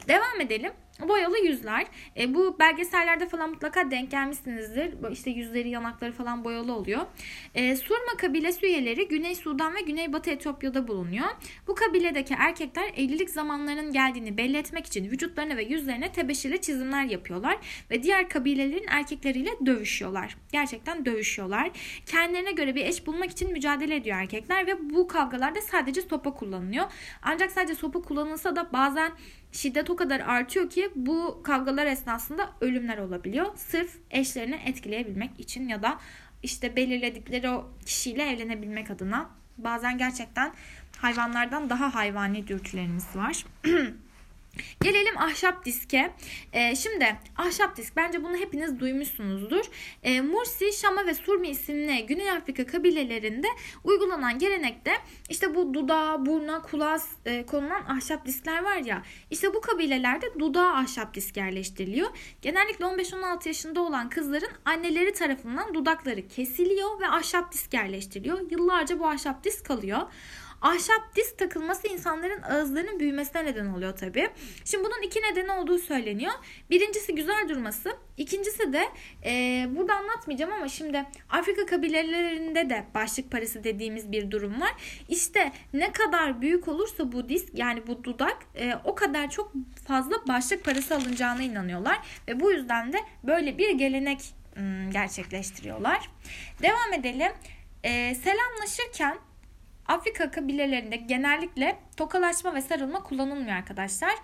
Devam 0.09 0.41
edelim. 0.41 0.73
Boyalı 1.01 1.39
yüzler. 1.39 1.87
E, 2.17 2.35
bu 2.35 2.59
belgesellerde 2.59 3.29
falan 3.29 3.51
mutlaka 3.51 3.91
denk 3.91 4.11
gelmişsinizdir. 4.11 5.13
İşte 5.13 5.31
yüzleri, 5.31 5.69
yanakları 5.69 6.13
falan 6.13 6.45
boyalı 6.45 6.73
oluyor. 6.73 7.01
E, 7.55 7.77
Surma 7.77 8.17
kabilesi 8.19 8.67
üyeleri 8.67 9.09
Güney 9.09 9.35
Sudan 9.35 9.75
ve 9.75 9.81
Güneybatı 9.81 10.31
Etiyopya'da 10.31 10.89
bulunuyor. 10.89 11.27
Bu 11.67 11.75
kabiledeki 11.75 12.35
erkekler 12.39 12.93
evlilik 12.97 13.31
zamanlarının 13.31 13.93
geldiğini 13.93 14.37
belli 14.37 14.57
etmek 14.57 14.87
için 14.87 15.11
vücutlarına 15.11 15.57
ve 15.57 15.65
yüzlerine 15.65 16.13
tebeşirli 16.13 16.61
çizimler 16.61 17.05
yapıyorlar 17.05 17.57
ve 17.91 18.03
diğer 18.03 18.29
kabilelerin 18.29 18.87
erkekleriyle 18.89 19.51
dövüşüyorlar. 19.67 20.37
Gerçekten 20.53 21.05
dövüşüyorlar. 21.05 21.71
Kendilerine 22.07 22.53
göre 22.53 22.75
bir 22.75 22.87
eş 22.87 23.07
bulmak 23.07 23.31
için 23.31 23.53
mücadele 23.53 23.97
ediyor 23.97 24.17
erkekler 24.17 24.67
ve 24.67 24.91
bu 24.91 25.07
kavgalarda 25.07 25.61
sadece 25.61 26.03
sopa 26.03 26.35
kullanılıyor. 26.35 26.85
Ancak 27.23 27.51
sadece 27.51 27.75
sopa 27.75 28.03
kullanılsa 28.03 28.57
da 28.57 28.73
bazen 28.73 29.13
şiddet 29.57 29.91
o 29.91 29.97
kadar 29.97 30.21
artıyor 30.21 30.71
ki 30.71 30.91
bu 30.95 31.41
kavgalar 31.45 31.87
esnasında 31.87 32.51
ölümler 32.61 32.99
olabiliyor. 32.99 33.47
Sırf 33.57 33.97
eşlerini 34.11 34.61
etkileyebilmek 34.67 35.41
için 35.41 35.69
ya 35.69 35.83
da 35.83 35.99
işte 36.43 36.77
belirledikleri 36.77 37.51
o 37.51 37.71
kişiyle 37.87 38.31
evlenebilmek 38.31 38.91
adına. 38.91 39.31
Bazen 39.59 39.99
gerçekten 39.99 40.53
hayvanlardan 40.99 41.71
daha 41.71 41.95
hayvani 41.95 42.49
dürtülerimiz 42.49 43.17
var. 43.17 43.45
Gelelim 44.83 45.19
ahşap 45.19 45.65
diske. 45.65 46.13
Ee, 46.53 46.77
şimdi 46.77 47.17
ahşap 47.37 47.77
disk 47.77 47.97
bence 47.97 48.25
bunu 48.25 48.37
hepiniz 48.37 48.81
duymuşsunuzdur. 48.81 49.65
Ee, 50.03 50.21
Mursi, 50.21 50.73
Şama 50.73 51.07
ve 51.07 51.15
Surmi 51.15 51.49
isimli 51.49 52.07
Güney 52.07 52.31
Afrika 52.31 52.67
kabilelerinde 52.67 53.47
uygulanan 53.85 54.39
gelenekte 54.39 54.93
işte 55.29 55.55
bu 55.55 55.75
dudağa, 55.75 56.27
burna, 56.27 56.63
kulağa 56.63 56.99
e, 57.25 57.47
konulan 57.47 57.85
ahşap 57.85 58.27
diskler 58.27 58.63
var 58.63 58.77
ya. 58.77 59.03
İşte 59.31 59.55
bu 59.55 59.61
kabilelerde 59.61 60.27
dudağa 60.39 60.75
ahşap 60.75 61.15
disk 61.15 61.37
yerleştiriliyor. 61.37 62.09
Genellikle 62.43 62.85
15-16 62.85 63.49
yaşında 63.49 63.81
olan 63.81 64.09
kızların 64.09 64.51
anneleri 64.65 65.13
tarafından 65.13 65.75
dudakları 65.75 66.29
kesiliyor 66.29 67.01
ve 67.01 67.09
ahşap 67.09 67.53
disk 67.53 67.75
yerleştiriliyor. 67.75 68.51
Yıllarca 68.51 68.99
bu 68.99 69.09
ahşap 69.09 69.45
disk 69.45 69.67
kalıyor. 69.67 70.01
Ahşap 70.67 71.17
disk 71.17 71.39
takılması 71.39 71.89
insanların 71.89 72.43
ağızlarının 72.43 73.01
büyümesine 73.01 73.45
neden 73.45 73.67
oluyor 73.67 73.97
tabi. 73.97 74.29
Şimdi 74.65 74.85
bunun 74.85 75.03
iki 75.03 75.21
nedeni 75.23 75.53
olduğu 75.53 75.79
söyleniyor. 75.79 76.33
Birincisi 76.71 77.15
güzel 77.15 77.49
durması. 77.49 77.97
İkincisi 78.17 78.73
de 78.73 78.89
e, 79.25 79.67
burada 79.71 79.95
anlatmayacağım 79.95 80.53
ama 80.53 80.69
şimdi 80.69 81.05
Afrika 81.31 81.67
kabilelerinde 81.67 82.71
de 82.71 82.85
başlık 82.95 83.31
parası 83.31 83.65
dediğimiz 83.65 84.13
bir 84.13 84.31
durum 84.31 84.61
var. 84.61 84.73
İşte 85.09 85.53
ne 85.73 85.93
kadar 85.93 86.41
büyük 86.41 86.69
olursa 86.69 87.13
bu 87.13 87.29
disk 87.29 87.49
yani 87.55 87.87
bu 87.87 88.05
dudak 88.05 88.37
e, 88.55 88.75
o 88.85 88.95
kadar 88.95 89.31
çok 89.31 89.53
fazla 89.89 90.17
başlık 90.29 90.65
parası 90.65 90.95
alınacağına 90.95 91.43
inanıyorlar. 91.43 91.99
Ve 92.29 92.41
bu 92.41 92.53
yüzden 92.53 92.93
de 92.93 92.99
böyle 93.25 93.59
bir 93.59 93.71
gelenek 93.71 94.21
gerçekleştiriyorlar. 94.93 96.11
Devam 96.63 96.93
edelim. 96.93 97.33
E, 97.85 98.15
selamlaşırken 98.15 99.19
Afrika 99.89 100.31
kabilelerinde 100.31 100.97
genellikle 100.97 101.79
tokalaşma 101.97 102.55
ve 102.55 102.63
sarılma 102.63 103.03
kullanılmıyor 103.03 103.57
arkadaşlar. 103.57 104.15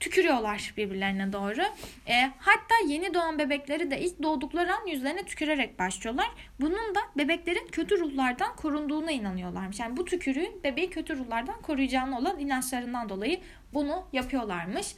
Tükürüyorlar 0.00 0.74
birbirlerine 0.76 1.32
doğru. 1.32 1.62
E, 2.08 2.30
hatta 2.38 2.74
yeni 2.86 3.14
doğan 3.14 3.38
bebekleri 3.38 3.90
de 3.90 4.00
ilk 4.00 4.22
doğdukları 4.22 4.74
an 4.74 4.86
yüzlerine 4.86 5.22
tükürerek 5.22 5.78
başlıyorlar. 5.78 6.28
Bunun 6.60 6.94
da 6.94 7.00
bebeklerin 7.16 7.66
kötü 7.72 7.98
ruhlardan 7.98 8.56
korunduğuna 8.56 9.10
inanıyorlarmış. 9.10 9.80
Yani 9.80 9.96
bu 9.96 10.04
tükürüğün 10.04 10.60
bebeği 10.64 10.90
kötü 10.90 11.18
ruhlardan 11.18 11.62
koruyacağına 11.62 12.18
olan 12.18 12.40
inançlarından 12.40 13.08
dolayı 13.08 13.40
bunu 13.74 14.06
yapıyorlarmış. 14.12 14.94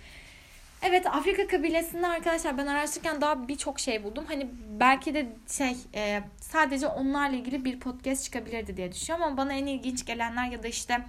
Evet 0.87 1.07
Afrika 1.07 1.47
kabilesinde 1.47 2.07
arkadaşlar 2.07 2.59
ben 2.59 2.67
araştırırken 2.67 3.21
daha 3.21 3.49
birçok 3.49 3.81
şey 3.81 4.05
buldum. 4.05 4.25
Hani 4.29 4.51
belki 4.81 5.15
de 5.15 5.27
şey 5.49 5.77
e, 5.95 6.21
sadece 6.41 6.87
onlarla 6.87 7.37
ilgili 7.37 7.65
bir 7.65 7.81
podcast 7.81 8.25
çıkabilirdi 8.25 8.77
diye 8.77 8.93
düşünüyorum 8.93 9.27
ama 9.27 9.37
bana 9.37 9.53
en 9.53 9.67
ilginç 9.67 10.07
gelenler 10.07 10.51
ya 10.51 10.63
da 10.63 10.69
işte 10.69 11.01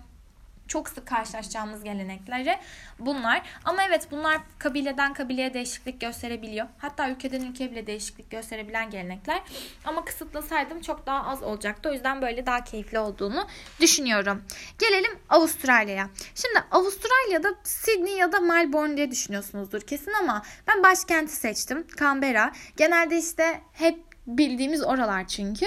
çok 0.67 0.89
sık 0.89 1.07
karşılaşacağımız 1.07 1.83
gelenekleri 1.83 2.57
bunlar. 2.99 3.41
Ama 3.65 3.83
evet 3.83 4.07
bunlar 4.11 4.37
kabileden 4.59 5.13
kabileye 5.13 5.53
değişiklik 5.53 6.01
gösterebiliyor. 6.01 6.67
Hatta 6.77 7.09
ülkeden 7.09 7.41
ülkeye 7.41 7.71
bile 7.71 7.87
değişiklik 7.87 8.31
gösterebilen 8.31 8.89
gelenekler. 8.89 9.41
Ama 9.85 10.05
kısıtlasaydım 10.05 10.81
çok 10.81 11.05
daha 11.05 11.27
az 11.27 11.43
olacaktı. 11.43 11.89
O 11.89 11.93
yüzden 11.93 12.21
böyle 12.21 12.45
daha 12.45 12.63
keyifli 12.63 12.99
olduğunu 12.99 13.47
düşünüyorum. 13.79 14.43
Gelelim 14.79 15.19
Avustralya'ya. 15.29 16.09
Şimdi 16.35 16.59
Avustralya'da 16.71 17.55
Sydney 17.63 18.17
ya 18.17 18.31
da 18.31 18.39
Melbourne 18.39 18.97
diye 18.97 19.11
düşünüyorsunuzdur 19.11 19.81
kesin 19.81 20.11
ama 20.11 20.41
ben 20.67 20.83
başkenti 20.83 21.35
seçtim. 21.35 21.87
Canberra. 21.99 22.51
Genelde 22.77 23.17
işte 23.17 23.61
hep 23.73 23.99
bildiğimiz 24.27 24.83
oralar 24.83 25.27
çünkü. 25.27 25.65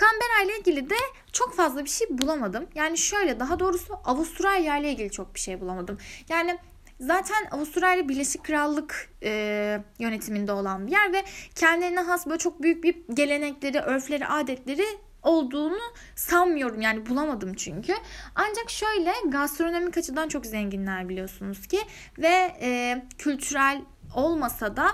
Canberra 0.00 0.42
ile 0.44 0.58
ilgili 0.58 0.90
de 0.90 0.96
çok 1.38 1.54
fazla 1.54 1.84
bir 1.84 1.90
şey 1.90 2.06
bulamadım. 2.10 2.66
Yani 2.74 2.98
şöyle 2.98 3.40
daha 3.40 3.58
doğrusu 3.58 3.94
Avustralya 4.04 4.78
ile 4.78 4.92
ilgili 4.92 5.10
çok 5.10 5.34
bir 5.34 5.40
şey 5.40 5.60
bulamadım. 5.60 5.98
Yani 6.28 6.58
Zaten 7.00 7.46
Avustralya 7.50 8.08
Birleşik 8.08 8.44
Krallık 8.44 9.10
e, 9.22 9.80
yönetiminde 9.98 10.52
olan 10.52 10.86
bir 10.86 10.92
yer 10.92 11.12
ve 11.12 11.24
kendilerine 11.54 12.00
has 12.00 12.26
böyle 12.26 12.38
çok 12.38 12.62
büyük 12.62 12.84
bir 12.84 12.96
gelenekleri, 13.14 13.80
örfleri, 13.80 14.26
adetleri 14.26 14.84
olduğunu 15.22 15.80
sanmıyorum. 16.16 16.80
Yani 16.80 17.06
bulamadım 17.06 17.54
çünkü. 17.54 17.92
Ancak 18.34 18.70
şöyle 18.70 19.12
gastronomik 19.28 19.96
açıdan 19.96 20.28
çok 20.28 20.46
zenginler 20.46 21.08
biliyorsunuz 21.08 21.66
ki 21.66 21.78
ve 22.18 22.56
e, 22.60 23.02
kültürel 23.18 23.82
olmasa 24.14 24.76
da 24.76 24.86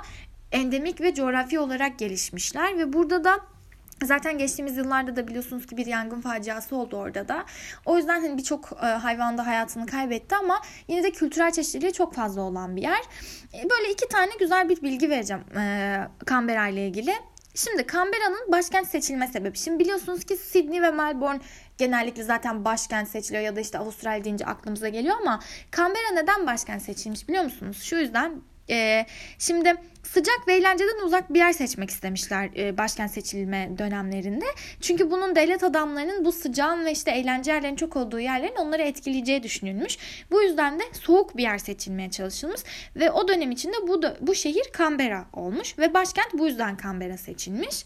endemik 0.53 1.01
ve 1.01 1.15
coğrafi 1.15 1.59
olarak 1.59 1.99
gelişmişler 1.99 2.79
ve 2.79 2.93
burada 2.93 3.25
da 3.25 3.54
Zaten 4.03 4.39
geçtiğimiz 4.39 4.77
yıllarda 4.77 5.17
da 5.17 5.29
biliyorsunuz 5.29 5.67
ki 5.67 5.77
bir 5.77 5.87
yangın 5.87 6.21
faciası 6.21 6.77
oldu 6.77 6.97
orada 6.97 7.29
da. 7.29 7.45
O 7.87 7.97
yüzden 7.97 8.21
hani 8.21 8.39
birçok 8.39 8.73
e, 8.83 8.87
hayvan 8.87 9.39
da 9.39 9.47
hayatını 9.47 9.87
kaybetti 9.87 10.37
ama 10.37 10.61
yine 10.89 11.03
de 11.03 11.11
kültürel 11.11 11.53
çeşitliliği 11.53 11.93
çok 11.93 12.15
fazla 12.15 12.43
olan 12.43 12.77
bir 12.77 12.83
yer. 12.83 13.01
E, 13.55 13.71
böyle 13.71 13.93
iki 13.93 14.09
tane 14.09 14.33
güzel 14.41 14.69
bir 14.69 14.83
bilgi 14.83 15.11
vereceğim 15.11 15.45
e, 15.57 15.97
Canberra 16.31 16.69
ile 16.69 16.87
ilgili. 16.87 17.13
Şimdi 17.55 17.87
Canberra'nın 17.93 18.53
başkent 18.53 18.87
seçilme 18.87 19.29
sebebi. 19.29 19.59
Şimdi 19.59 19.79
biliyorsunuz 19.79 20.25
ki 20.25 20.37
Sydney 20.37 20.83
ve 20.83 20.91
Melbourne 20.91 21.41
genellikle 21.79 22.23
zaten 22.23 22.65
başkent 22.65 23.09
seçiliyor 23.09 23.43
ya 23.43 23.57
da 23.57 23.61
işte 23.61 23.79
Avustralya 23.79 24.25
deyince 24.25 24.47
aklımıza 24.47 24.89
geliyor 24.89 25.17
ama 25.21 25.41
Canberra 25.77 26.11
neden 26.13 26.47
başkent 26.47 26.83
seçilmiş 26.83 27.29
biliyor 27.29 27.45
musunuz? 27.45 27.83
Şu 27.83 27.97
yüzden 27.97 28.43
e, 28.71 29.07
şimdi 29.39 29.75
sıcak 30.03 30.49
ve 30.49 30.55
eğlenceden 30.55 31.07
uzak 31.07 31.33
bir 31.33 31.39
yer 31.39 31.53
seçmek 31.53 31.91
istemişler 31.91 32.51
e, 32.57 32.79
başkent 32.79 33.11
seçilme 33.11 33.71
dönemlerinde. 33.79 34.45
Çünkü 34.81 35.11
bunun 35.11 35.37
devlet 35.37 35.65
adamlarının 35.65 36.25
bu 36.25 36.33
sıcağın 36.33 36.85
ve 36.85 36.93
işte 36.93 37.11
eğlence 37.11 37.53
yerlerinin 37.53 37.77
çok 37.77 37.97
olduğu 37.97 38.21
yerlerin 38.21 38.57
onları 38.57 38.83
etkileyeceği 38.83 39.43
düşünülmüş. 39.43 39.99
Bu 40.31 40.43
yüzden 40.43 40.81
de 40.81 40.83
soğuk 40.93 41.37
bir 41.37 41.43
yer 41.43 41.59
seçilmeye 41.59 42.11
çalışılmış 42.11 42.61
ve 42.97 43.11
o 43.11 43.29
dönem 43.29 43.51
içinde 43.51 43.77
bu 43.89 44.03
da, 44.03 44.17
bu 44.21 44.35
şehir 44.35 44.65
Canberra 44.79 45.27
olmuş 45.33 45.79
ve 45.79 45.95
başkent 45.95 46.33
bu 46.33 46.47
yüzden 46.47 46.77
Canberra 46.83 47.17
seçilmiş. 47.17 47.85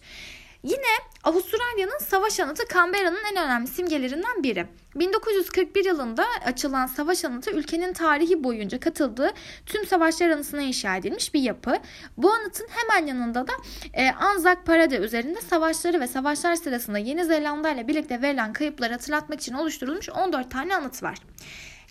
Yine 0.63 0.99
Avustralya'nın 1.25 1.99
savaş 1.99 2.41
anıtı 2.41 2.63
Canberra'nın 2.75 3.25
en 3.33 3.45
önemli 3.45 3.67
simgelerinden 3.67 4.43
biri. 4.43 4.67
1941 4.95 5.85
yılında 5.85 6.27
açılan 6.45 6.87
savaş 6.87 7.25
anıtı 7.25 7.51
ülkenin 7.51 7.93
tarihi 7.93 8.45
boyunca 8.45 8.81
katıldığı 8.81 9.31
tüm 9.67 9.87
savaşlar 9.87 10.31
anısına 10.31 10.63
inşa 10.63 10.97
edilmiş 10.97 11.35
bir 11.35 11.41
yapı. 11.41 11.77
Bu 12.17 12.33
anıtın 12.33 12.67
hemen 12.71 13.07
yanında 13.07 13.47
da 13.49 13.53
e, 13.93 14.11
Anzac 14.11 14.61
Parade 14.67 14.97
üzerinde 14.97 15.41
savaşları 15.41 16.01
ve 16.01 16.07
savaşlar 16.07 16.55
sırasında 16.55 16.99
Yeni 16.99 17.25
Zelanda 17.25 17.71
ile 17.71 17.89
birlikte 17.89 18.23
verilen 18.23 18.53
kayıpları 18.53 18.93
hatırlatmak 18.93 19.41
için 19.41 19.55
oluşturulmuş 19.55 20.09
14 20.09 20.51
tane 20.51 20.77
anıt 20.77 21.03
var. 21.03 21.19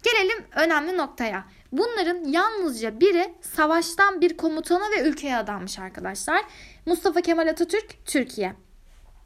Gelelim 0.04 0.46
önemli 0.56 0.98
noktaya. 0.98 1.46
Bunların 1.72 2.24
yalnızca 2.24 3.00
biri 3.00 3.36
savaştan 3.42 4.22
bir 4.22 4.38
komutana 4.38 4.84
ve 4.98 5.02
ülkeye 5.02 5.38
adanmış 5.38 5.80
arkadaşlar. 5.80 6.46
Mustafa 6.86 7.22
Kemal 7.22 7.48
Atatürk, 7.48 8.06
Türkiye. 8.06 8.67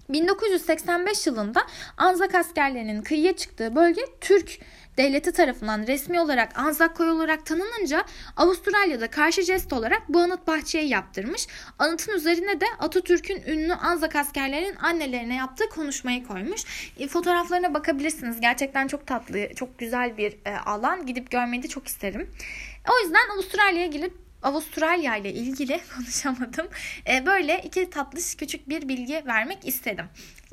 1985 0.09 1.27
yılında 1.27 1.67
Anzak 1.97 2.35
askerlerinin 2.35 3.01
kıyıya 3.01 3.35
çıktığı 3.35 3.75
bölge 3.75 4.01
Türk 4.21 4.59
devleti 4.97 5.31
tarafından 5.31 5.87
resmi 5.87 6.19
olarak 6.19 6.59
Anzak 6.59 6.95
koy 6.95 7.09
olarak 7.09 7.45
tanınınca 7.45 8.03
Avustralya'da 8.37 9.09
karşı 9.09 9.41
jest 9.41 9.73
olarak 9.73 10.01
bu 10.09 10.19
anıt 10.19 10.47
bahçeyi 10.47 10.89
yaptırmış. 10.89 11.47
Anıtın 11.79 12.13
üzerine 12.13 12.61
de 12.61 12.65
Atatürk'ün 12.79 13.43
ünlü 13.47 13.73
Anzak 13.73 14.15
askerlerinin 14.15 14.75
annelerine 14.75 15.35
yaptığı 15.35 15.69
konuşmayı 15.69 16.27
koymuş. 16.27 16.91
E, 16.99 17.07
fotoğraflarına 17.07 17.73
bakabilirsiniz. 17.73 18.41
Gerçekten 18.41 18.87
çok 18.87 19.07
tatlı, 19.07 19.53
çok 19.55 19.79
güzel 19.79 20.17
bir 20.17 20.37
e, 20.45 20.57
alan. 20.65 21.05
Gidip 21.05 21.31
görmeyi 21.31 21.63
de 21.63 21.67
çok 21.67 21.87
isterim. 21.87 22.29
O 22.91 23.03
yüzden 23.03 23.29
Avustralya'ya 23.35 23.87
gelip 23.87 24.30
Avustralya 24.43 25.17
ile 25.17 25.33
ilgili 25.33 25.81
konuşamadım. 25.95 26.67
E, 27.07 27.25
böyle 27.25 27.61
iki 27.63 27.89
tatlış 27.89 28.35
küçük 28.35 28.69
bir 28.69 28.89
bilgi 28.89 29.23
vermek 29.27 29.67
istedim. 29.67 30.05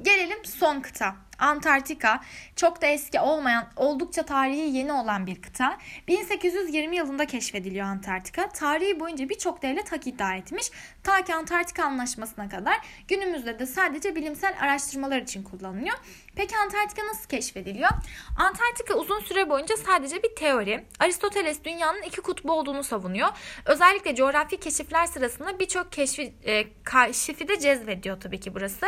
Gelelim 0.03 0.45
son 0.45 0.81
kıta. 0.81 1.17
Antarktika 1.39 2.21
çok 2.57 2.83
da 2.83 2.87
eski 2.87 3.21
olmayan, 3.21 3.69
oldukça 3.77 4.23
tarihi 4.23 4.77
yeni 4.77 4.93
olan 4.93 5.27
bir 5.27 5.43
kıta. 5.43 5.79
1820 6.09 6.97
yılında 6.97 7.27
keşfediliyor 7.27 7.87
Antarktika. 7.87 8.49
Tarihi 8.49 9.01
boyunca 9.01 9.29
birçok 9.29 9.63
devlet 9.63 9.93
hak 9.93 10.07
iddia 10.07 10.35
etmiş. 10.35 10.71
Ta 11.03 11.25
ki 11.25 11.35
Antarktika 11.35 11.85
Anlaşması'na 11.85 12.49
kadar 12.49 12.79
günümüzde 13.09 13.59
de 13.59 13.67
sadece 13.67 14.17
bilimsel 14.17 14.55
araştırmalar 14.61 15.23
için 15.23 15.43
kullanılıyor. 15.43 15.97
Peki 16.37 16.57
Antarktika 16.57 17.07
nasıl 17.07 17.29
keşfediliyor? 17.29 17.91
Antarktika 18.39 18.95
uzun 18.95 19.21
süre 19.21 19.51
boyunca 19.51 19.77
sadece 19.77 20.23
bir 20.23 20.35
teori. 20.37 20.85
Aristoteles 20.99 21.65
dünyanın 21.65 22.03
iki 22.03 22.21
kutbu 22.21 22.53
olduğunu 22.53 22.85
savunuyor. 22.85 23.29
Özellikle 23.65 24.15
coğrafi 24.15 24.61
keşifler 24.61 25.07
sırasında 25.07 25.59
birçok 25.59 25.93
keşfi, 25.93 26.35
e, 26.45 26.65
keşifi 26.91 27.49
de 27.49 27.61
cezbediyor 27.61 28.21
tabii 28.21 28.41
ki 28.41 28.55
burası. 28.55 28.87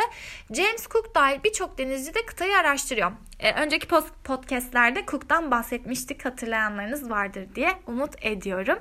James 0.51 0.87
Cook 0.87 1.00
dahil 1.15 1.43
birçok 1.43 1.77
denizci 1.77 2.13
de 2.13 2.25
kıtayı 2.25 2.57
araştırıyor. 2.57 3.11
E, 3.39 3.53
önceki 3.53 3.87
podcastlerde 4.23 5.05
Cook'tan 5.05 5.51
bahsetmiştik 5.51 6.25
hatırlayanlarınız 6.25 7.09
vardır 7.09 7.47
diye 7.55 7.71
umut 7.87 8.25
ediyorum. 8.25 8.79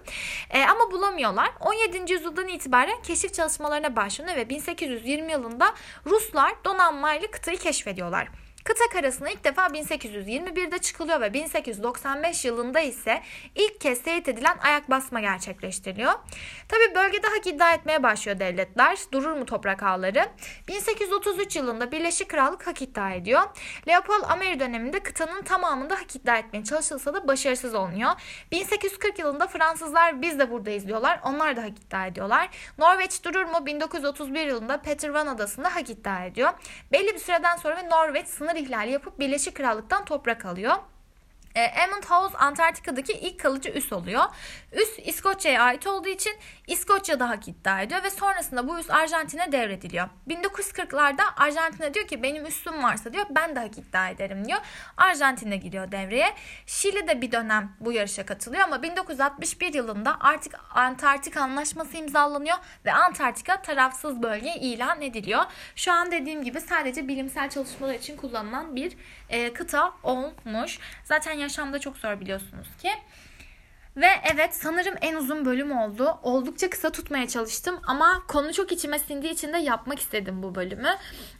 E, 0.50 0.64
ama 0.64 0.92
bulamıyorlar. 0.92 1.50
17. 1.60 2.12
yüzyıldan 2.12 2.48
itibaren 2.48 3.02
keşif 3.02 3.34
çalışmalarına 3.34 3.96
başlanıyor 3.96 4.36
ve 4.36 4.48
1820 4.48 5.32
yılında 5.32 5.74
Ruslar 6.06 6.52
donanmayla 6.64 7.30
kıtayı 7.30 7.58
keşfediyorlar. 7.58 8.28
Kıta 8.64 8.84
karasına 8.92 9.30
ilk 9.30 9.44
defa 9.44 9.66
1821'de 9.66 10.78
çıkılıyor 10.78 11.20
ve 11.20 11.32
1895 11.32 12.44
yılında 12.44 12.80
ise 12.80 13.22
ilk 13.54 13.80
kez 13.80 14.02
teyit 14.02 14.28
edilen 14.28 14.56
ayak 14.62 14.90
basma 14.90 15.20
gerçekleştiriliyor. 15.20 16.12
Tabi 16.68 16.94
bölgede 16.94 17.26
hak 17.26 17.46
iddia 17.46 17.74
etmeye 17.74 18.02
başlıyor 18.02 18.38
devletler. 18.38 18.98
Durur 19.12 19.32
mu 19.32 19.46
toprak 19.46 19.82
ağları? 19.82 20.28
1833 20.68 21.56
yılında 21.56 21.92
Birleşik 21.92 22.28
Krallık 22.28 22.66
hak 22.66 22.82
iddia 22.82 23.10
ediyor. 23.10 23.42
Leopold 23.88 24.22
Ameri 24.28 24.60
döneminde 24.60 25.00
kıtanın 25.00 25.42
tamamında 25.42 25.94
hak 25.94 26.16
iddia 26.16 26.36
etmeye 26.38 26.64
çalışılsa 26.64 27.14
da 27.14 27.28
başarısız 27.28 27.74
oluyor. 27.74 28.10
1840 28.52 29.18
yılında 29.18 29.46
Fransızlar 29.46 30.22
biz 30.22 30.38
de 30.38 30.50
buradayız 30.50 30.86
diyorlar. 30.86 31.20
Onlar 31.24 31.56
da 31.56 31.62
hak 31.62 31.78
iddia 31.86 32.06
ediyorlar. 32.06 32.48
Norveç 32.78 33.24
durur 33.24 33.44
mu? 33.44 33.66
1931 33.66 34.46
yılında 34.46 34.80
Peter 34.80 35.08
Van 35.08 35.26
Adası'nda 35.26 35.74
hak 35.74 35.90
iddia 35.90 36.24
ediyor. 36.24 36.50
Belli 36.92 37.14
bir 37.14 37.18
süreden 37.18 37.56
sonra 37.56 37.76
ve 37.76 37.90
Norveç 37.90 38.28
sınır 38.28 38.56
ihlali 38.60 38.90
yapıp 38.90 39.18
Birleşik 39.18 39.54
Krallık'tan 39.54 40.04
toprak 40.04 40.44
alıyor. 40.44 40.74
E, 41.54 41.60
Emmond 41.60 42.04
House 42.04 42.38
Antarktika'daki 42.38 43.12
ilk 43.12 43.40
kalıcı 43.40 43.68
üs 43.68 43.92
oluyor. 43.92 44.24
Üs 44.72 44.98
İskoçya'ya 45.04 45.62
ait 45.62 45.86
olduğu 45.86 46.08
için 46.08 46.32
İskoçya'da 46.66 47.28
hak 47.28 47.48
iddia 47.48 47.82
ediyor 47.82 48.04
ve 48.04 48.10
sonrasında 48.10 48.68
bu 48.68 48.78
üs 48.78 48.90
Arjantin'e 48.90 49.52
devrediliyor. 49.52 50.08
1940'larda 50.28 51.22
Arjantin'e 51.36 51.94
diyor 51.94 52.06
ki 52.06 52.22
benim 52.22 52.46
üssüm 52.46 52.82
varsa 52.82 53.12
diyor 53.12 53.26
ben 53.30 53.56
de 53.56 53.60
hak 53.60 53.78
iddia 53.78 54.08
ederim 54.08 54.48
diyor. 54.48 54.60
Arjantin'e 54.96 55.56
giriyor 55.56 55.92
devreye. 55.92 56.34
Şili 56.66 57.08
de 57.08 57.20
bir 57.20 57.32
dönem 57.32 57.76
bu 57.80 57.92
yarışa 57.92 58.26
katılıyor 58.26 58.62
ama 58.62 58.82
1961 58.82 59.74
yılında 59.74 60.16
artık 60.20 60.54
Antarktik 60.74 61.36
Anlaşması 61.36 61.96
imzalanıyor 61.96 62.56
ve 62.84 62.92
Antarktika 62.92 63.62
tarafsız 63.62 64.22
bölge 64.22 64.54
ilan 64.54 65.02
ediliyor. 65.02 65.42
Şu 65.76 65.92
an 65.92 66.10
dediğim 66.10 66.44
gibi 66.44 66.60
sadece 66.60 67.08
bilimsel 67.08 67.50
çalışmalar 67.50 67.94
için 67.94 68.16
kullanılan 68.16 68.76
bir 68.76 68.96
e, 69.30 69.52
kıta 69.52 69.92
olmuş. 70.02 70.78
Zaten 71.04 71.32
yaşamda 71.32 71.78
çok 71.78 71.96
zor 71.96 72.20
biliyorsunuz 72.20 72.68
ki. 72.82 72.90
Ve 73.96 74.06
evet 74.34 74.54
sanırım 74.54 74.94
en 75.00 75.14
uzun 75.14 75.44
bölüm 75.44 75.72
oldu. 75.72 76.18
Oldukça 76.22 76.70
kısa 76.70 76.90
tutmaya 76.90 77.28
çalıştım 77.28 77.80
ama 77.86 78.22
konu 78.28 78.52
çok 78.52 78.72
içime 78.72 78.98
sindiği 78.98 79.32
için 79.32 79.52
de 79.52 79.58
yapmak 79.58 79.98
istedim 79.98 80.42
bu 80.42 80.54
bölümü. 80.54 80.88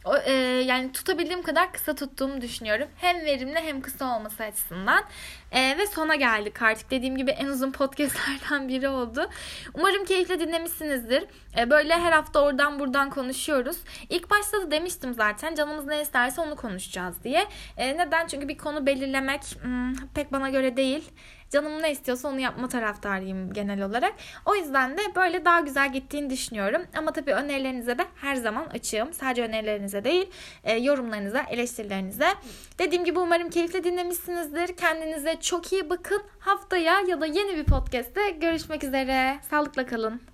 O, 0.05 0.17
e, 0.17 0.31
yani 0.65 0.91
tutabildiğim 0.91 1.43
kadar 1.43 1.73
kısa 1.73 1.95
tuttuğumu 1.95 2.41
düşünüyorum. 2.41 2.87
Hem 2.97 3.25
verimli 3.25 3.59
hem 3.59 3.81
kısa 3.81 4.17
olması 4.17 4.43
açısından. 4.43 5.03
E, 5.51 5.77
ve 5.77 5.87
sona 5.87 6.15
geldik 6.15 6.61
artık. 6.61 6.91
Dediğim 6.91 7.17
gibi 7.17 7.31
en 7.31 7.47
uzun 7.47 7.71
podcastlerden 7.71 8.67
biri 8.67 8.89
oldu. 8.89 9.29
Umarım 9.73 10.05
keyifle 10.05 10.39
dinlemişsinizdir. 10.39 11.23
E, 11.57 11.69
böyle 11.69 11.93
her 11.93 12.11
hafta 12.11 12.41
oradan 12.41 12.79
buradan 12.79 13.09
konuşuyoruz. 13.09 13.77
İlk 14.09 14.29
başta 14.29 14.61
da 14.61 14.71
demiştim 14.71 15.13
zaten 15.13 15.55
canımız 15.55 15.85
ne 15.85 16.01
isterse 16.01 16.41
onu 16.41 16.55
konuşacağız 16.55 17.23
diye. 17.23 17.47
E, 17.77 17.97
neden? 17.97 18.27
Çünkü 18.27 18.47
bir 18.47 18.57
konu 18.57 18.85
belirlemek 18.85 19.41
hmm, 19.61 19.95
pek 20.13 20.31
bana 20.31 20.49
göre 20.49 20.77
değil. 20.77 21.11
Canım 21.51 21.81
ne 21.81 21.91
istiyorsa 21.91 22.27
onu 22.27 22.39
yapma 22.39 22.67
taraftarıyım 22.67 23.53
genel 23.53 23.81
olarak. 23.81 24.13
O 24.45 24.55
yüzden 24.55 24.97
de 24.97 25.01
böyle 25.15 25.45
daha 25.45 25.59
güzel 25.59 25.93
gittiğini 25.93 26.29
düşünüyorum. 26.29 26.81
Ama 26.97 27.13
tabii 27.13 27.33
önerilerinize 27.33 27.97
de 27.97 28.05
her 28.15 28.35
zaman 28.35 28.65
açığım. 28.65 29.13
Sadece 29.13 29.43
önerilerinize 29.43 30.03
değil, 30.03 30.29
e, 30.63 30.77
yorumlarınıza, 30.77 31.41
eleştirilerinize. 31.49 32.27
Dediğim 32.79 33.05
gibi 33.05 33.19
umarım 33.19 33.49
keyifle 33.49 33.83
dinlemişsinizdir. 33.83 34.77
Kendinize 34.77 35.35
çok 35.41 35.73
iyi 35.73 35.89
bakın. 35.89 36.23
Haftaya 36.39 36.99
ya 37.07 37.21
da 37.21 37.25
yeni 37.25 37.55
bir 37.55 37.65
podcast'te 37.65 38.29
görüşmek 38.29 38.83
üzere. 38.83 39.39
Sağlıkla 39.49 39.85
kalın. 39.85 40.30